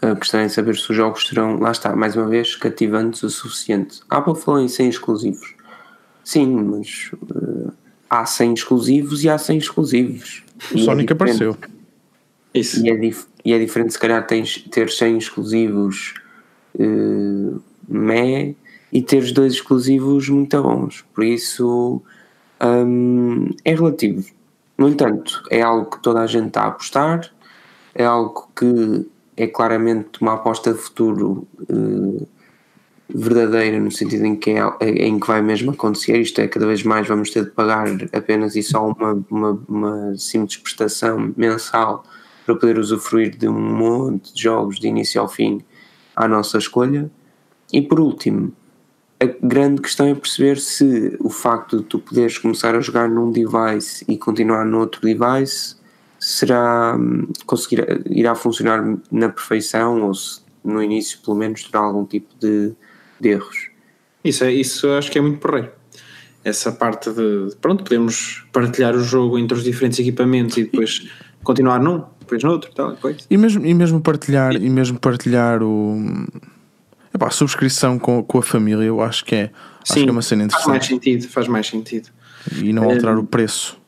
[0.03, 3.31] A questão é saber se os jogos serão, lá está, mais uma vez, cativantes o
[3.31, 4.01] suficiente.
[4.11, 5.55] A Apple falou em 100 exclusivos.
[6.23, 7.73] Sim, mas uh,
[8.11, 10.43] há 100 exclusivos e há 100 exclusivos.
[10.73, 11.57] O e é Sonic é apareceu.
[12.53, 12.85] Isso.
[12.85, 13.13] E é,
[13.45, 16.15] e é diferente, se calhar, tens, ter 100 exclusivos
[16.79, 18.55] uh, meh
[18.95, 21.05] e teres dois exclusivos muito bons.
[21.13, 22.01] Por isso
[22.63, 24.25] um, é relativo.
[24.79, 27.29] No entanto, é algo que toda a gente está a apostar,
[27.93, 29.05] é algo que
[29.37, 32.27] é claramente uma aposta de futuro uh,
[33.09, 36.21] verdadeira, no sentido em que, é, em que vai mesmo acontecer.
[36.21, 40.17] Isto é, cada vez mais vamos ter de pagar apenas e só uma, uma, uma
[40.17, 42.05] simples prestação mensal
[42.47, 45.61] para poder usufruir de um monte de jogos de início ao fim
[46.15, 47.11] à nossa escolha.
[47.73, 48.53] E por último,
[49.25, 53.31] a grande questão é perceber se o facto de tu poderes começar a jogar num
[53.31, 55.77] device e continuar no outro device
[56.19, 56.97] será
[57.47, 62.73] conseguir irá funcionar na perfeição ou se no início pelo menos terá algum tipo de,
[63.21, 63.69] de erros.
[64.25, 65.71] Isso, é, isso acho que é muito porreiro.
[66.43, 71.11] Essa parte de pronto, podemos partilhar o jogo entre os diferentes equipamentos e depois
[71.43, 73.21] continuar num, depois no outro, tal coisa.
[73.31, 75.99] E mesmo, e mesmo partilhar, e mesmo partilhar o
[77.15, 79.51] Epá, a subscrição com, com a família eu acho que é,
[79.85, 80.67] Sim, acho que é uma cena interessante.
[80.67, 82.09] Faz mais sentido, faz mais sentido.
[82.57, 83.79] E não alterar um, o preço.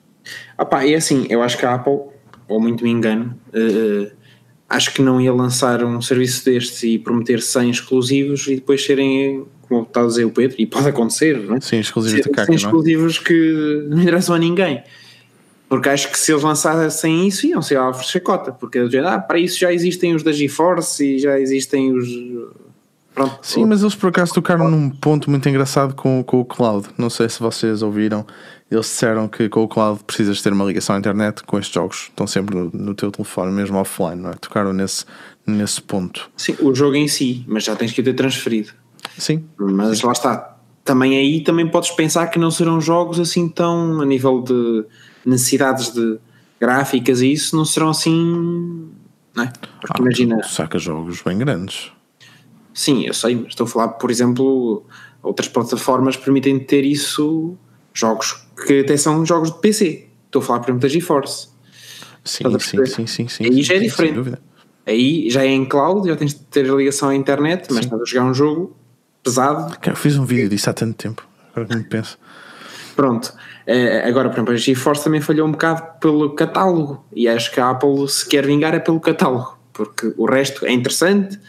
[0.57, 1.99] Opá, e assim, eu acho que a Apple,
[2.49, 4.11] ou muito me engano, uh,
[4.69, 9.45] acho que não ia lançar um serviço destes e prometer 100 exclusivos e depois serem,
[9.63, 11.61] como está a dizer o Pedro, e pode acontecer, não é?
[11.61, 14.85] Sim, exclusivos de caca, 100 exclusivos que não interessam a ninguém.
[15.69, 19.59] Porque acho que se eles lançassem isso iam ser alvos chacota, porque ah, para isso
[19.59, 22.07] já existem os da GeForce e já existem os
[23.17, 23.39] Pronto.
[23.41, 26.87] Sim, mas eles por acaso tocaram num ponto muito engraçado com, com o cloud.
[26.99, 28.27] Não sei se vocês ouviram.
[28.71, 32.09] Eles disseram que com o cloud precisas ter uma ligação à internet com estes jogos.
[32.11, 34.35] Estão sempre no, no teu telefone, mesmo offline, não é?
[34.35, 35.07] Tocaram nesse,
[35.47, 36.31] nesse ponto.
[36.37, 38.73] Sim, o jogo em si, mas já tens que ter transferido.
[39.17, 39.47] Sim.
[39.57, 40.59] Mas lá está.
[40.85, 44.85] Também aí também podes pensar que não serão jogos assim tão a nível de
[45.25, 46.19] necessidades de
[46.61, 48.91] gráficas e isso não serão assim.
[49.35, 49.53] Não é?
[49.81, 50.43] Porque Ah, imagina.
[50.43, 51.96] Saca jogos bem grandes.
[52.77, 54.85] Sim, eu sei, mas estou a falar, por exemplo,
[55.23, 57.57] outras plataformas permitem ter isso,
[57.95, 60.09] jogos que até são jogos de PC.
[60.27, 61.49] Estou a falar, por exemplo, da GeForce.
[62.23, 63.45] Sim, sim, sim, sim, sim.
[63.45, 64.39] Aí já é diferente.
[64.85, 68.05] Aí já é em cloud, já tens de ter ligação à internet, mas estás a
[68.05, 68.77] jogar um jogo
[69.25, 69.75] pesado.
[69.79, 71.27] Cara, Eu fiz um vídeo disso há tanto tempo.
[71.53, 72.19] Agora que me penso.
[72.95, 73.33] Pronto.
[73.67, 77.59] Eh, agora, por exemplo, a GeForce também falhou um bocado pelo catálogo e acho que
[77.59, 81.41] a Apple se quer vingar é pelo catálogo, porque o resto é interessante,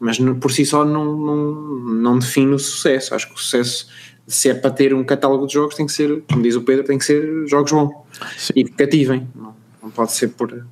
[0.00, 1.36] mas por si só não, não,
[1.84, 3.14] não define o sucesso.
[3.14, 3.86] Acho que o sucesso,
[4.26, 6.86] se é para ter um catálogo de jogos, tem que ser, como diz o Pedro,
[6.86, 7.92] tem que ser jogos bons
[8.38, 8.54] Sim.
[8.56, 9.28] e que cativem.
[9.34, 10.66] Não, não pode ser por.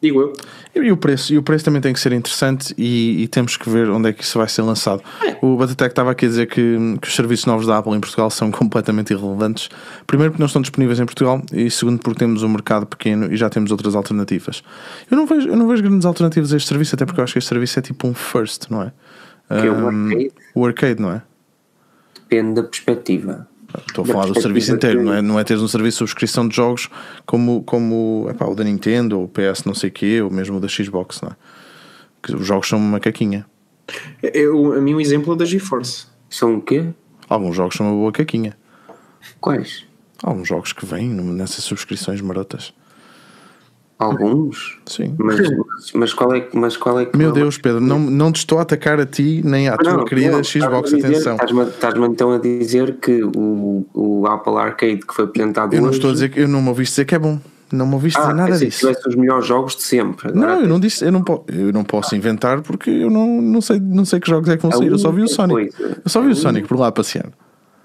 [0.00, 0.32] Digo eu.
[0.80, 3.68] E o preço, e o preço também tem que ser interessante e, e temos que
[3.68, 5.02] ver onde é que isso vai ser lançado.
[5.42, 8.30] O Batatec estava aqui a dizer que, que os serviços novos da Apple em Portugal
[8.30, 9.68] são completamente irrelevantes.
[10.06, 13.36] Primeiro porque não estão disponíveis em Portugal e segundo porque temos um mercado pequeno e
[13.36, 14.62] já temos outras alternativas.
[15.10, 17.32] Eu não vejo, eu não vejo grandes alternativas a este serviço, até porque eu acho
[17.32, 18.92] que este serviço é tipo um first, não é?
[19.48, 20.30] Que é o Um, arcade.
[20.54, 21.22] o arcade, não é?
[22.14, 23.48] Depende da perspectiva.
[23.86, 25.96] Estou a falar do perspectiva serviço inteiro, que- não é, não é teres um serviço
[25.96, 26.88] de subscrição de jogos
[27.26, 30.56] como, como epá, o da Nintendo, ou o PS não sei o quê, ou mesmo
[30.56, 31.36] o da Xbox, não é?
[32.22, 33.44] Que os jogos são uma caquinha.
[34.22, 36.06] eu a mim, um exemplo é da GeForce.
[36.30, 36.86] São o quê?
[37.28, 38.56] Alguns jogos são uma boa caquinha.
[39.40, 39.84] Quais?
[40.22, 42.72] Alguns jogos que vêm nessas subscrições marotas.
[43.98, 44.78] Alguns?
[44.86, 45.14] Sim.
[45.18, 45.40] Mas,
[45.92, 46.56] mas, qual é que.
[46.56, 49.42] Mas qual é que Meu Deus, Pedro, não, não te estou a atacar a ti
[49.44, 51.36] nem à tua Não, querida não, Xbox, dizer- atenção.
[51.64, 55.98] Estás-me então a dizer que o, o Apple Arcade que foi apresentado Eu não hoje,
[55.98, 57.40] estou a dizer que eu não me ouviste dizer que é bom.
[57.72, 58.86] Não me ouviste ah, dizer nada pensei que disso.
[58.88, 60.32] tivesse os melhores jogos de sempre.
[60.32, 63.60] Não, eu não disse, eu não, po- eu não posso inventar porque eu não, não,
[63.60, 64.86] sei, não sei que jogos é que vão sair.
[64.88, 65.72] Eu só vi o Sonic.
[65.76, 67.32] coisa- Eu só vi o Sonic por lá passeando.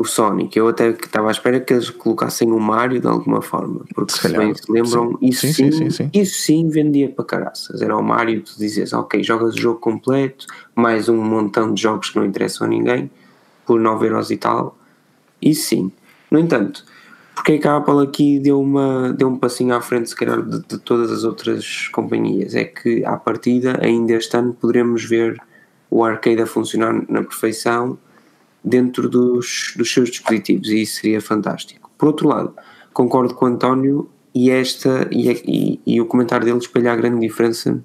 [0.03, 3.85] O Sonic, eu até estava à espera que eles colocassem o Mario de alguma forma,
[3.95, 5.17] porque Se se, bem se lembram, sim.
[5.21, 7.81] isso Sim, sim, sim, isso sim vendia para caraças.
[7.81, 12.09] Era o Mario, tu dizes, ok, jogas o jogo completo, mais um montão de jogos
[12.09, 13.09] que não interessam a ninguém,
[13.65, 14.77] por 9 euros e tal.
[15.41, 15.89] Isso sim.
[16.29, 16.83] No entanto,
[17.33, 20.41] porque é que a Apple aqui deu, uma, deu um passinho à frente, se calhar,
[20.41, 22.55] de, de todas as outras companhias?
[22.55, 25.41] É que, à partida, ainda este ano poderemos ver
[25.89, 27.97] o arcade a funcionar na perfeição
[28.63, 31.91] dentro dos, dos seus dispositivos e isso seria fantástico.
[31.97, 32.55] Por outro lado,
[32.93, 37.19] concordo com o António e, esta, e, e, e o comentário dele espelha a grande
[37.19, 37.83] diferença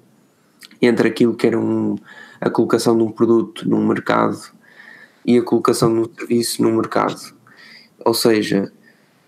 [0.81, 1.95] entre aquilo que era um,
[2.39, 4.39] a colocação de um produto num mercado
[5.25, 7.19] e a colocação de um serviço num mercado.
[8.05, 8.71] Ou seja,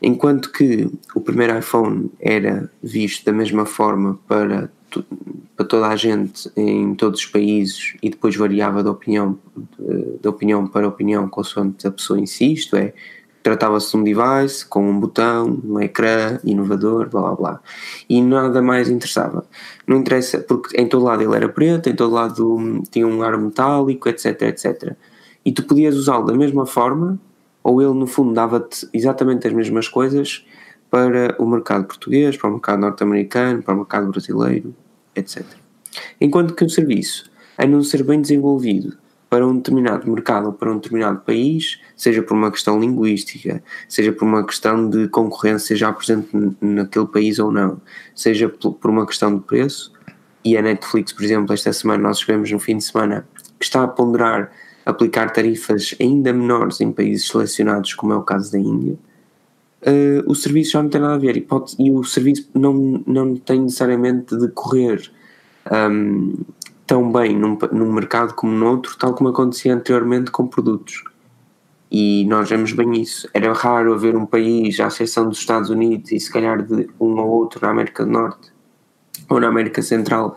[0.02, 4.72] enquanto que o primeiro iPhone era visto da mesma forma para,
[5.56, 9.38] para toda a gente em todos os países e depois variava de opinião,
[10.22, 12.94] de opinião para opinião consoante a pessoa em si, é,
[13.44, 17.60] tratava-se de um device com um botão, um ecrã, inovador, blá blá blá.
[18.10, 19.46] E nada mais interessava.
[19.88, 23.22] Não interessa, porque em todo lado ele era preto, em todo lado hum, tinha um
[23.22, 24.96] ar metálico, etc, etc.
[25.44, 27.20] E tu podias usá-lo da mesma forma,
[27.64, 30.46] ou ele no fundo dava-te exatamente as mesmas coisas
[30.90, 34.76] para o mercado português, para o mercado norte-americano, para o mercado brasileiro,
[35.16, 35.46] etc.
[36.20, 38.98] Enquanto que o serviço, a não ser bem desenvolvido
[39.30, 44.12] para um determinado mercado ou para um determinado país, seja por uma questão linguística, seja
[44.12, 47.82] por uma questão de concorrência já presente naquele país ou não,
[48.14, 49.94] seja por uma questão de preço,
[50.44, 53.26] e a Netflix, por exemplo, esta semana nós escrevemos no fim de semana
[53.60, 54.52] que está a ponderar
[54.86, 58.98] aplicar tarifas ainda menores em países selecionados, como é o caso da Índia,
[59.82, 63.04] eh, o serviço já não tem nada a ver e, pode, e o serviço não,
[63.06, 65.12] não tem necessariamente de correr
[65.66, 66.34] ahm,
[66.86, 71.04] tão bem num, num mercado como noutro, tal como acontecia anteriormente com produtos.
[71.90, 73.28] E nós vemos bem isso.
[73.34, 77.20] Era raro haver um país, à exceção dos Estados Unidos e se calhar de um
[77.20, 78.52] ou outro na América do Norte
[79.30, 80.36] ou na América Central,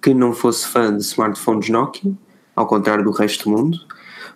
[0.00, 2.12] que não fosse fã de smartphones Nokia,
[2.54, 3.78] ao contrário do resto do mundo.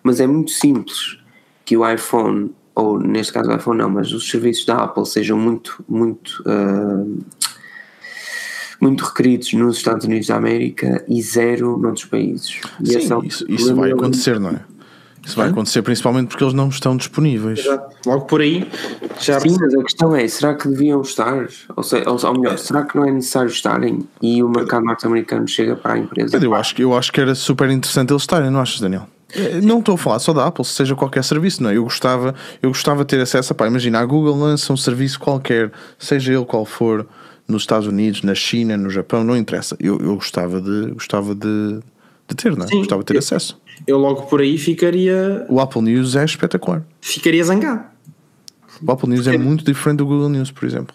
[0.02, 1.18] Mas é muito simples
[1.64, 5.36] que o iPhone, ou neste caso o iPhone não, mas os serviços da Apple sejam
[5.36, 7.04] muito, muito, ah,
[8.80, 12.60] muito requeridos nos Estados Unidos da América e zero noutros países.
[12.84, 14.60] E é Sim, o isso, isso vai acontecer, não é?
[15.26, 17.58] Isso vai acontecer principalmente porque eles não estão disponíveis.
[17.58, 17.96] Exato.
[18.06, 18.66] Logo por aí,
[19.20, 21.48] já Sim, mas a questão é, será que deviam estar?
[21.76, 25.74] Ou, seja, ou, melhor, será que não é necessário estarem e o mercado norte-americano chega
[25.76, 26.36] para a empresa?
[26.42, 29.06] Eu acho, que- eu acho que era super interessante eles estarem, não achas, Daniel?
[29.34, 31.76] Eh, Não estou a falar só da Apple, seja qualquer serviço, não é?
[31.76, 35.18] Eu gostava, eu gostava de ter acesso a, pá, imagina, a Google lança um serviço
[35.20, 37.06] qualquer, seja ele qual for,
[37.46, 39.76] nos Estados Unidos, na China, no Japão, não interessa.
[39.80, 41.78] Eu, eu gostava de, gostava de,
[42.28, 42.68] de ter, não é?
[42.68, 42.78] Sim.
[42.78, 43.60] Gostava de ter Eu- acesso.
[43.86, 46.82] Eu logo por aí ficaria, O Apple News é espetacular.
[47.00, 47.84] ficaria zangado.
[48.86, 50.94] O Apple News é muito diferente do Google News, por exemplo.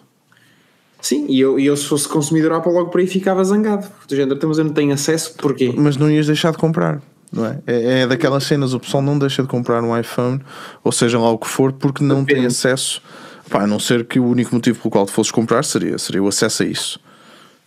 [1.02, 3.88] Sim, e eu, eu se fosse consumidor Apple logo por aí ficava zangado.
[4.08, 5.74] Do género, então, mas eu não tenho acesso, porquê?
[5.76, 7.02] Mas não ias deixar de comprar,
[7.34, 7.60] não é?
[7.66, 10.40] É, é daquelas cenas, o pessoal não deixa de comprar um iPhone,
[10.84, 12.48] ou seja lá o que for, porque não tem Depende.
[12.48, 13.02] acesso.
[13.50, 16.24] Pá, a não ser que o único motivo pelo qual tu fosses comprar seria, seria
[16.24, 17.00] o acesso a isso.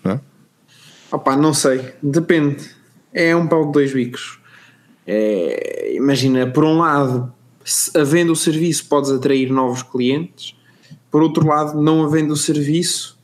[0.03, 0.21] Não é?
[1.13, 2.71] Opá, não sei, depende.
[3.13, 4.39] É um pau de dois bicos.
[5.07, 7.33] É, imagina, por um lado,
[7.65, 10.55] se- havendo o serviço, podes atrair novos clientes,
[11.11, 13.17] por outro lado, não havendo o serviço,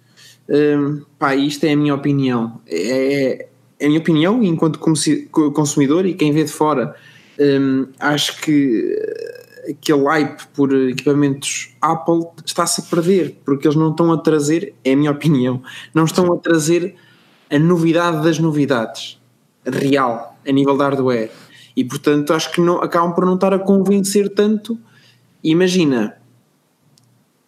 [0.49, 2.61] hum, pá, isto é a minha opinião.
[2.67, 3.49] É, é
[3.83, 6.95] a minha opinião, enquanto consumidor e quem vê de fora,
[7.39, 13.91] hum, acho que eh, aquele hype por equipamentos Apple está-se a perder, porque eles não
[13.91, 15.63] estão a trazer, é a minha opinião,
[15.95, 16.95] não estão a trazer
[17.51, 19.21] a novidade das novidades
[19.65, 21.31] real a nível de hardware.
[21.77, 24.79] E portanto acho que não, acabam por não estar a convencer tanto.
[25.43, 26.17] Imagina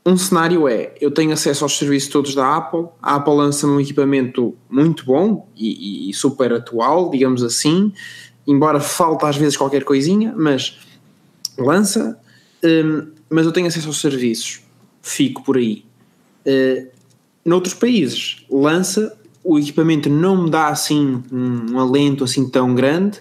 [0.07, 3.81] um cenário é eu tenho acesso aos serviços todos da Apple a Apple lança um
[3.81, 7.93] equipamento muito bom e, e super atual digamos assim
[8.47, 10.79] embora falta às vezes qualquer coisinha mas
[11.59, 12.19] lança.
[12.63, 14.63] Hum, mas eu tenho acesso aos serviços
[15.03, 15.85] fico por aí.
[16.47, 16.89] Uh,
[17.45, 23.21] noutros países lança o equipamento não me dá assim um alento assim tão grande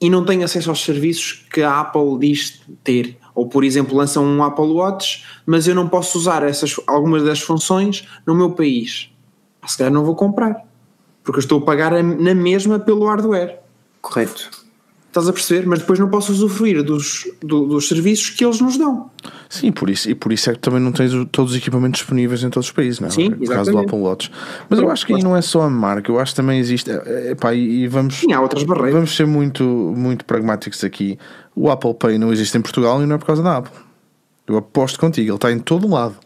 [0.00, 4.24] e não tenho acesso aos serviços que a Apple diz ter ou por exemplo lançam
[4.24, 9.10] um Apple Watch mas eu não posso usar essas, algumas das funções no meu país
[9.62, 10.66] Ah, se calhar não vou comprar
[11.22, 13.60] porque eu estou a pagar na mesma pelo hardware
[14.00, 14.67] Correto.
[15.08, 15.66] Estás a perceber?
[15.66, 19.10] mas depois não posso usufruir dos, do- dos serviços que eles nos dão
[19.50, 22.42] Sim, por isso, e por isso é que também não tens todos os equipamentos disponíveis
[22.44, 23.10] em todos os países, não é?
[23.10, 23.78] Sim, No caso do.
[23.78, 24.30] Apple Watch.
[24.68, 26.90] Mas eu acho que aí não é só a marca, eu acho que também existe.
[26.90, 28.92] é, é, pá, e, vamos, Sim, há outras barreiras.
[28.94, 31.18] vamos ser muito, muito pragmáticos aqui.
[31.56, 33.72] O Apple Pay não existe em Portugal e não é por causa da Apple.
[34.46, 36.16] Eu aposto contigo, ele está em todo lado.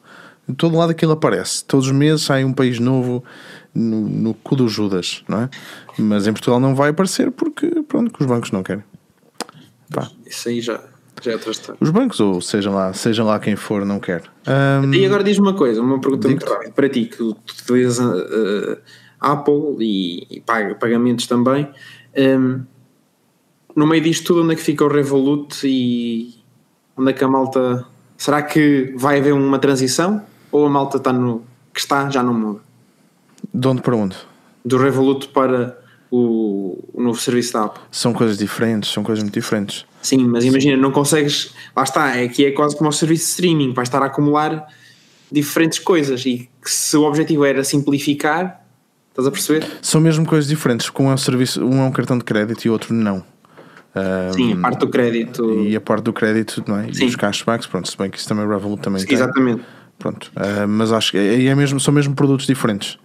[0.48, 1.64] Em todo lado que ele aparece.
[1.64, 3.22] Todos os meses sai um país novo
[3.72, 5.48] no, no cu do Judas, não é?
[5.98, 8.84] Mas em Portugal não vai aparecer porque, pronto, que os bancos não querem.
[9.92, 10.80] Pá, isso aí já,
[11.20, 14.22] já é outra história os bancos, ou seja lá, seja lá quem for, não quer.
[14.46, 17.62] Ahm, E agora diz-me uma coisa, uma pergunta muito rápida para ti, que tu tu
[17.62, 18.78] utilizas uh,
[19.20, 21.68] Apple e, e paga pagamentos também.
[22.16, 22.64] Um,
[23.76, 26.34] no meio disto tudo, onde é que fica o Revolut e
[26.96, 27.86] onde é que a malta.
[28.16, 30.22] Será que vai haver uma transição?
[30.50, 31.42] Ou a malta está no.
[31.72, 32.60] que está, já não muda?
[33.52, 34.16] de onde para onde?
[34.64, 35.81] Do Revolut para
[36.12, 37.82] o, o novo serviço da Apple.
[37.90, 39.86] São coisas diferentes, são coisas muito diferentes.
[40.02, 41.54] Sim, mas imagina, não consegues.
[41.74, 44.66] Lá está, é que é quase como o serviço de streaming, vais estar a acumular
[45.30, 48.62] diferentes coisas e que se o objetivo era simplificar,
[49.08, 49.66] estás a perceber?
[49.80, 52.66] São mesmo coisas diferentes, porque um é um serviço, um é um cartão de crédito
[52.66, 53.24] e outro não.
[53.94, 55.60] Ahm, Sim, a parte do crédito.
[55.64, 56.92] e a parte do crédito, não é?
[56.92, 57.04] Sim.
[57.04, 59.14] E os cashbacks, pronto, se bem que isso também o Revolut também tem.
[59.14, 59.62] Exatamente.
[60.02, 62.98] Pronto, ah, mas acho que é, é mesmo, são mesmo produtos diferentes.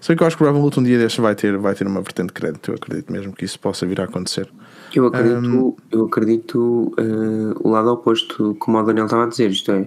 [0.00, 2.00] Sei que eu acho que o Revolut um dia destes vai ter, vai ter uma
[2.00, 2.70] vertente de crédito.
[2.72, 4.50] Eu acredito mesmo que isso possa vir a acontecer.
[4.92, 9.70] Eu acredito, eu acredito eh, o lado oposto, como o Daniel estava a dizer, isto
[9.70, 9.86] é,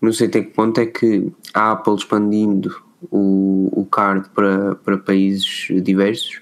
[0.00, 2.76] não sei até que ponto é que a Apple expandindo
[3.10, 6.40] o, o card para, para países diversos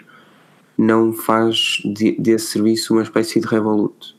[0.76, 4.14] não faz de- desse serviço uma espécie de Revolut.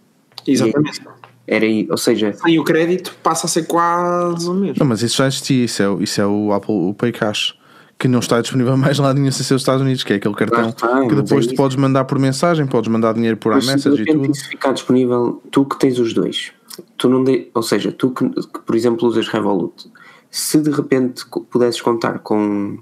[0.47, 1.02] Exatamente.
[1.48, 4.76] Era aí, ou seja, Sem o crédito passa a ser quase o mesmo.
[4.80, 7.58] Não, mas isso já existia, isso é, o- isso é o Apple o Pay Cash.
[7.98, 10.36] Que não está disponível mais lá nenhum sem ser os Estados Unidos, que é aquele
[10.36, 13.70] cartão está, que depois é tu podes mandar por mensagem, podes mandar dinheiro por se
[13.70, 14.32] iMessage e repente tudo.
[14.36, 16.52] isso ficar disponível, tu que tens os dois,
[16.98, 19.90] tu não de, ou seja, tu que, que, por exemplo usas Revolut,
[20.30, 22.78] se de repente pudesses contar com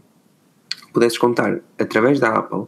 [0.91, 2.63] pudesses contar através da Apple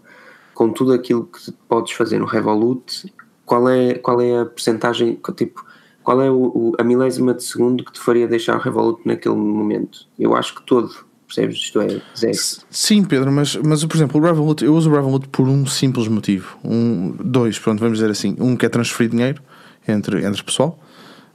[0.53, 3.11] com tudo aquilo que podes fazer no Revolut,
[3.45, 5.65] qual é, qual é a percentagem, que, tipo,
[6.07, 10.07] qual é o, o- a milésima de segundo que te faria deixar Revolut naquele momento?
[10.17, 10.89] Eu acho que todo,
[11.27, 11.57] percebes?
[11.57, 12.37] Isto é, zero.
[12.69, 16.07] Sim, Pedro, mas, mas por exemplo, o Revolut, eu uso o Revolut por um simples
[16.07, 16.57] motivo.
[16.63, 18.37] Um, dois, pronto, vamos dizer assim.
[18.39, 19.41] Um que é transferir dinheiro
[19.85, 20.79] entre, entre pessoal.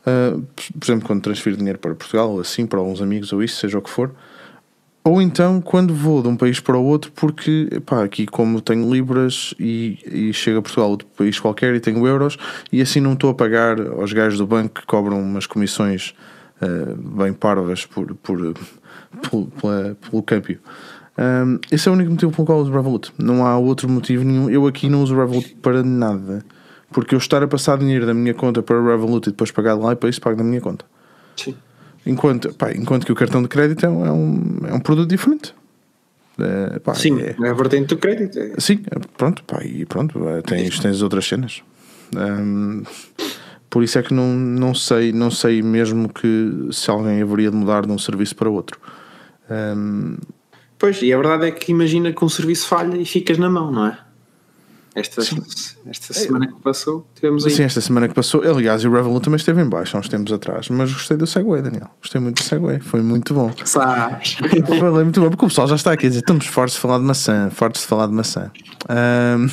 [0.07, 0.41] Uh,
[0.79, 3.79] por exemplo, quando transfiro dinheiro para Portugal, ou assim, para alguns amigos ou isso, seja
[3.79, 4.11] o que for.
[5.05, 8.89] Ou então quando vou de um país para o outro, porque pá, aqui como tenho
[8.93, 12.37] libras e, e chego a Portugal, outro país qualquer, e tenho euros,
[12.71, 16.15] e assim não estou a pagar aos gajos do banco que cobram umas comissões
[16.63, 18.55] uh, bem parvas por, por,
[19.29, 20.61] pelo, pela- pelo câmbio.
[21.19, 23.13] Um, esse é o único motivo pelo qual uso o Revolut.
[23.19, 24.49] Não há outro motivo nenhum.
[24.49, 26.45] Eu aqui não uso o Revolut para nada.
[26.91, 29.75] Porque eu estar a passar dinheiro da minha conta para o Revolut e depois pagar
[29.77, 30.85] de lá e para isso pago da minha conta.
[31.37, 31.55] Sim.
[32.05, 35.09] Enquanto, pá, enquanto que o cartão de crédito é um, é um, é um produto
[35.09, 35.55] diferente.
[36.39, 38.39] É, pá, Sim, é- é a vertente do crédito.
[38.39, 38.83] é- Sim,
[39.17, 41.63] pronto, pá, e pronto, eh, tens, tens outras cenas.
[42.17, 42.83] Ahm,
[43.71, 47.57] por isso é que não, não, sei, não sei mesmo que se alguém haveria de
[47.57, 48.79] mudar de um serviço para outro.
[49.49, 50.17] Ahm,
[50.79, 53.71] Pois, e a verdade é que imagina que um serviço falha e ficas na mão,
[53.71, 53.99] não é?
[54.95, 55.23] Esta,
[55.87, 57.51] esta semana que passou, tivemos aí.
[57.51, 60.31] sim, esta semana que passou, aliás, o Revolut também esteve em baixo há uns tempos
[60.33, 61.89] atrás, mas gostei do Segway, Daniel.
[62.01, 63.51] Gostei muito do Segway, foi muito bom.
[63.65, 64.35] Sabes?
[64.35, 66.99] Falei muito bom, porque o pessoal já está aqui a dizer: estamos fortes de falar
[66.99, 68.51] de maçã, fortes de falar de maçã.
[68.91, 69.49] Ahm,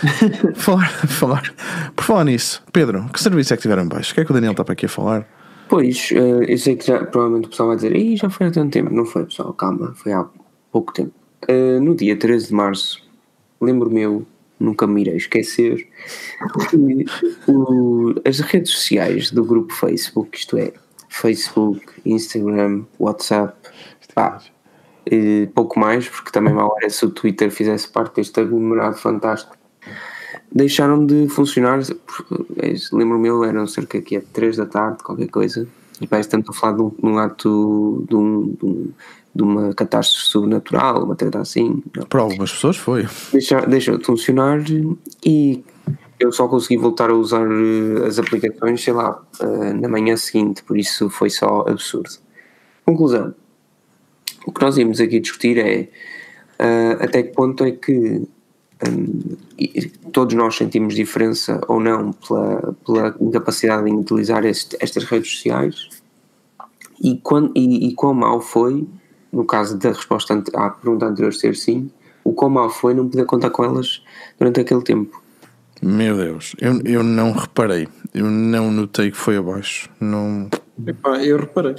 [0.56, 1.54] falar, falar,
[1.96, 4.12] por falar nisso, Pedro, que serviço é que tiveram em baixo?
[4.12, 5.26] O que é que o Daniel está para aqui a falar?
[5.68, 8.50] Pois, eh, eu sei que já, provavelmente o pessoal vai dizer, Ih, já foi há
[8.50, 8.92] tanto tempo.
[8.92, 10.26] Não foi, pessoal, calma, foi há
[10.70, 11.12] pouco tempo.
[11.48, 13.02] Eh, no dia 13 de março,
[13.58, 14.26] lembro-me eu,
[14.62, 15.86] nunca me irei esquecer,
[16.70, 17.04] que
[17.48, 20.72] o- as redes sociais do grupo Facebook, isto é,
[21.08, 23.54] Facebook, Instagram, WhatsApp,
[24.14, 24.40] pá,
[25.06, 29.56] eh, pouco mais, porque também mal era se o Twitter fizesse parte deste aglomerado fantástico
[30.54, 31.80] deixaram de funcionar.
[32.92, 35.66] Lembro-me, eu, eram cerca aqui de 3 da tarde, qualquer coisa.
[36.00, 38.92] E parece que estamos a falar de um, de um ato de, um, de, um-
[39.34, 41.82] de uma catástrofe sobrenatural, uma treta assim.
[41.96, 42.04] Não.
[42.04, 43.06] Para algumas pessoas foi.
[43.32, 44.60] Deixa, deixou de funcionar
[45.24, 45.64] e
[46.20, 50.62] eu só consegui voltar a usar eh, as aplicações, sei lá, eh, na manhã seguinte,
[50.62, 52.10] por isso foi só absurdo.
[52.84, 53.34] Conclusão.
[54.46, 55.88] O que nós íamos aqui discutir é
[56.58, 58.22] ah, até que ponto é que
[59.58, 65.30] e- todos nós sentimos diferença ou não pela, pela incapacidade em utilizar este- estas redes
[65.30, 65.88] sociais
[67.00, 68.86] e, quando, e, e quão mal foi,
[69.32, 71.90] no caso da resposta à pergunta anterior ser sim,
[72.22, 74.02] o quão mal foi não poder contar com elas
[74.38, 75.22] durante aquele tempo.
[75.82, 79.90] Meu Deus, eu, eu não reparei, eu não notei que foi abaixo.
[79.98, 80.48] Não,
[80.86, 81.74] Epá, eu reparei.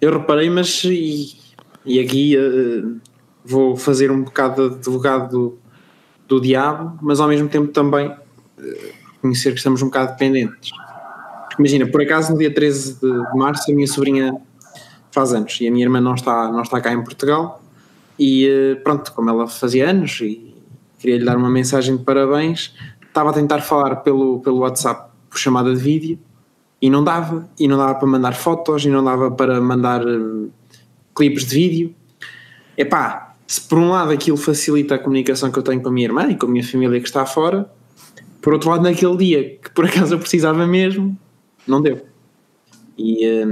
[0.00, 1.36] Eu reparei, mas e,
[1.84, 2.82] e aqui eh,
[3.44, 5.58] vou fazer um bocado de advogado do,
[6.26, 8.10] do diabo, mas ao mesmo tempo também
[8.58, 10.72] eh, reconhecer que estamos um bocado dependentes.
[11.58, 14.40] Imagina, por acaso no dia 13 de, de março a minha sobrinha
[15.10, 17.62] faz anos e a minha irmã não está, não está cá em Portugal
[18.18, 20.54] e eh, pronto, como ela fazia anos e
[20.98, 22.74] queria lhe dar uma mensagem de parabéns,
[23.06, 26.18] estava a tentar falar pelo, pelo WhatsApp por chamada de vídeo
[26.80, 30.48] e não dava, e não dava para mandar fotos, e não dava para mandar eh,
[31.14, 31.94] clipes de vídeo.
[32.76, 36.06] Epá, se por um lado aquilo facilita a comunicação que eu tenho com a minha
[36.06, 37.70] irmã e com a minha família que está fora,
[38.40, 41.16] por outro lado, naquele dia que por acaso eu precisava mesmo,
[41.66, 42.06] não deu.
[42.96, 43.46] E, eh,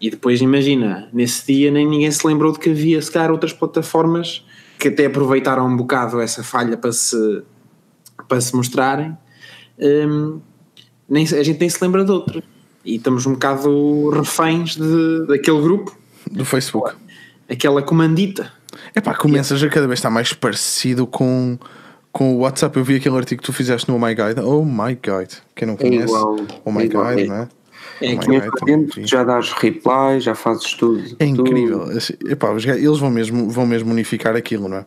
[0.00, 3.52] e depois imagina, nesse dia nem ninguém se lembrou de que havia se calhar outras
[3.52, 4.44] plataformas
[4.78, 7.42] que até aproveitaram um bocado essa falha para se,
[8.28, 9.16] para se mostrarem.
[9.78, 10.40] Hum,
[11.08, 12.42] nem, a gente nem se lembra de outra.
[12.84, 15.96] E estamos um bocado reféns de, daquele grupo,
[16.30, 16.94] do Facebook.
[17.50, 18.52] aquela comandita.
[18.94, 21.58] É pá, começas a cada vez estar mais parecido com,
[22.12, 22.76] com o WhatsApp.
[22.76, 24.40] Eu vi aquele artigo que tu fizeste no Oh My Guide.
[24.40, 26.04] Oh My Guide, quem não conhece?
[26.04, 27.26] igual, oh My é igual, Guide, é.
[27.26, 27.48] não é?
[28.00, 31.00] É que também dentro, já dás reply, já fazes tudo.
[31.18, 31.40] É tudo.
[31.48, 31.82] incrível.
[31.84, 34.86] Assim, epá, os gajos- eles vão mesmo, vão mesmo unificar aquilo, não é?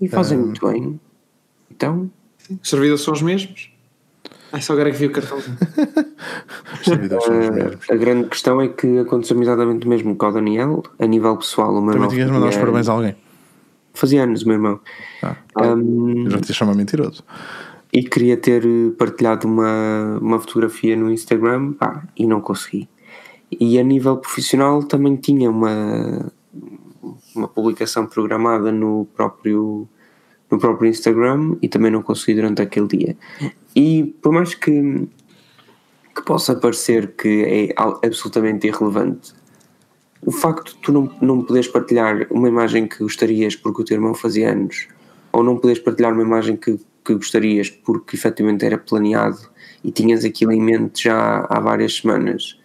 [0.00, 0.98] E fazem muito bem.
[1.70, 2.10] Então,
[2.62, 3.70] os servidores são os mesmos.
[4.50, 5.58] Ai, só agora é que vi o cartãozinho.
[6.80, 7.90] Os servidores são os eh, mesmos.
[7.90, 11.74] a grande questão é que aconteceu exatamente o mesmo com o Daniel, a nível pessoal.
[11.74, 13.16] O meu Também tinhas de mandar os fazia- parabéns a alguém.
[13.92, 14.80] Fazia anos, o meu irmão.
[15.22, 15.36] Ah,
[15.74, 17.22] Um, já te ia chamar mentiroso.
[17.92, 22.88] E queria ter eh, partilhado uma, uma fotografia no Instagram pá, e não consegui.
[23.50, 26.30] E a nível profissional também tinha uma,
[27.34, 29.88] uma publicação programada no próprio,
[30.50, 33.16] no próprio Instagram e também não consegui durante aquele dia.
[33.74, 35.08] E por mais que,
[36.14, 39.32] que possa parecer que é absolutamente irrelevante,
[40.20, 43.96] o facto de tu não, não poderes partilhar uma imagem que gostarias porque o teu
[43.96, 44.88] irmão fazia anos,
[45.32, 49.38] ou não poderes partilhar uma imagem que, que gostarias porque efetivamente era planeado
[49.82, 52.58] e tinhas aquilo em mente já há várias semanas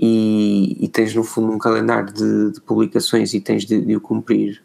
[0.00, 4.00] e, e tens no fundo um calendário de, de publicações e tens de, de o
[4.00, 4.62] cumprir,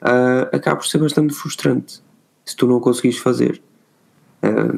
[0.00, 2.02] ah, acaba por ser bastante frustrante
[2.44, 3.62] se tu não conseguires fazer.
[4.42, 4.74] Ah,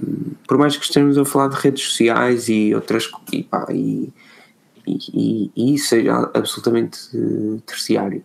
[0.47, 4.12] por mais que estejamos a falar de redes sociais e outras e, pá, e,
[4.87, 6.99] e, e- isso seja absolutamente
[7.64, 8.23] terciário.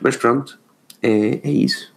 [0.00, 0.58] Mas pronto,
[1.00, 1.91] é, é isso.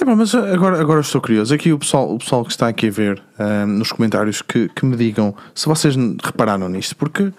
[0.00, 1.54] É bom, mas agora, agora estou curioso.
[1.54, 4.84] Aqui o pessoal, o pessoal que está aqui a ver ahm, nos comentários que, que
[4.84, 7.32] me digam se vocês repararam nisto, porque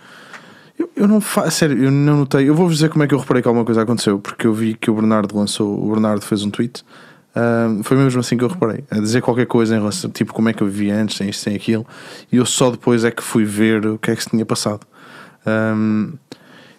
[0.78, 2.48] eu, eu não faço, sério, eu não notei.
[2.48, 4.74] Eu vou-vos dizer como é que eu reparei que alguma coisa aconteceu, porque eu vi
[4.76, 6.84] que o Bernardo lançou, o Bernardo fez um tweet
[7.32, 8.84] Uh, foi mesmo assim que eu reparei.
[8.90, 11.42] A dizer qualquer coisa em relação, tipo, como é que eu vivia antes, sem isto,
[11.42, 11.86] sem aquilo,
[12.32, 14.86] e eu só depois é que fui ver o que é que se tinha passado.
[15.46, 16.14] Um,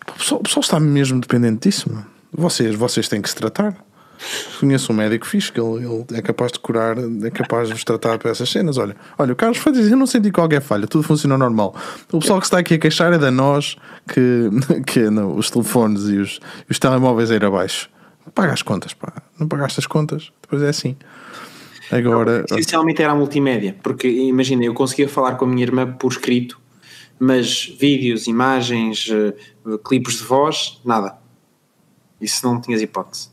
[0.06, 2.06] o, pessoal, o pessoal está mesmo dependente disso, mano.
[2.32, 3.76] Vocês, vocês têm que se tratar.
[4.60, 7.84] Conheço um médico fixe que ele, ele, é capaz de curar, é capaz de vos
[7.84, 8.78] tratar para essas cenas.
[8.78, 11.74] Olha, olha, o Carlos foi dizer: Eu não senti qualquer falha, tudo funciona normal.
[12.12, 14.50] O pessoal que está aqui a queixar é da nós que,
[14.86, 16.40] que não, os telefones e os,
[16.70, 17.90] os telemóveis aí abaixo.
[18.34, 19.12] Paga as contas, pá.
[19.38, 20.96] Não pagaste as contas, depois é assim.
[21.90, 22.44] Agora.
[22.48, 26.12] Não, essencialmente era a multimédia, porque imagina, eu conseguia falar com a minha irmã por
[26.12, 26.60] escrito,
[27.18, 31.18] mas vídeos, imagens, uh, clipes de voz, nada.
[32.20, 33.31] Isso não tinhas hipótese.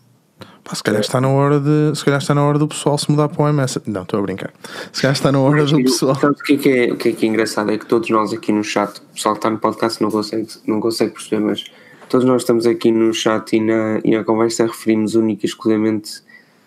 [0.70, 1.97] Pá, se calhar está na hora de.
[1.97, 3.82] Se calhar está na hora do pessoal se mudar para o MS.
[3.88, 4.53] Não, estou a brincar.
[4.93, 6.15] Se calhar está na hora do pessoal.
[6.22, 7.72] O que é que é, o que é, que é engraçado?
[7.72, 10.47] É que todos nós aqui no chat, o pessoal que está no podcast não consegue,
[10.67, 11.65] não consegue perceber, mas
[12.07, 16.22] todos nós estamos aqui no chat e na, e na conversa referimos única e exclusivamente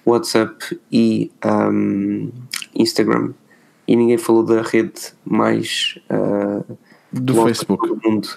[0.05, 1.31] WhatsApp e
[1.71, 2.29] um,
[2.75, 3.31] Instagram.
[3.87, 6.77] E ninguém falou da rede mais uh,
[7.13, 8.29] do Facebook do mundo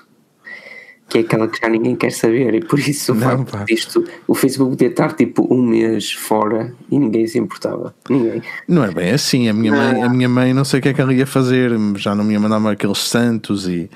[1.08, 4.72] que é aquela que já ninguém quer saber e por isso não, isto, o Facebook
[4.72, 7.94] podia estar tipo um mês fora e ninguém se importava.
[8.10, 8.42] Ninguém.
[8.68, 9.48] Não é bem assim.
[9.48, 11.72] A minha mãe a minha mãe não sei o que é que ela ia fazer.
[11.96, 13.90] Já não me ia mandar aqueles santos e,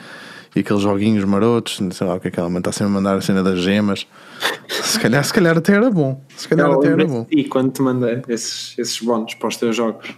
[0.55, 1.79] e aqueles joguinhos marotos.
[1.79, 3.59] Não sei lá o que é que ela está sempre a mandar a cena das
[3.59, 4.05] gemas.
[4.69, 6.23] Se calhar, se calhar até era bom.
[6.37, 7.25] Se calhar até era bom.
[7.31, 10.13] e quando te mandei esses, esses bónus para os teus jogos.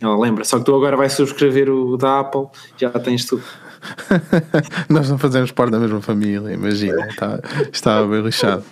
[0.00, 2.46] Ela lembra, só que tu agora vais subscrever o da Apple.
[2.76, 3.44] Já tens tudo
[4.88, 7.40] Nós não fazemos parte da mesma família, imagina, está,
[7.72, 8.64] está bem lixado.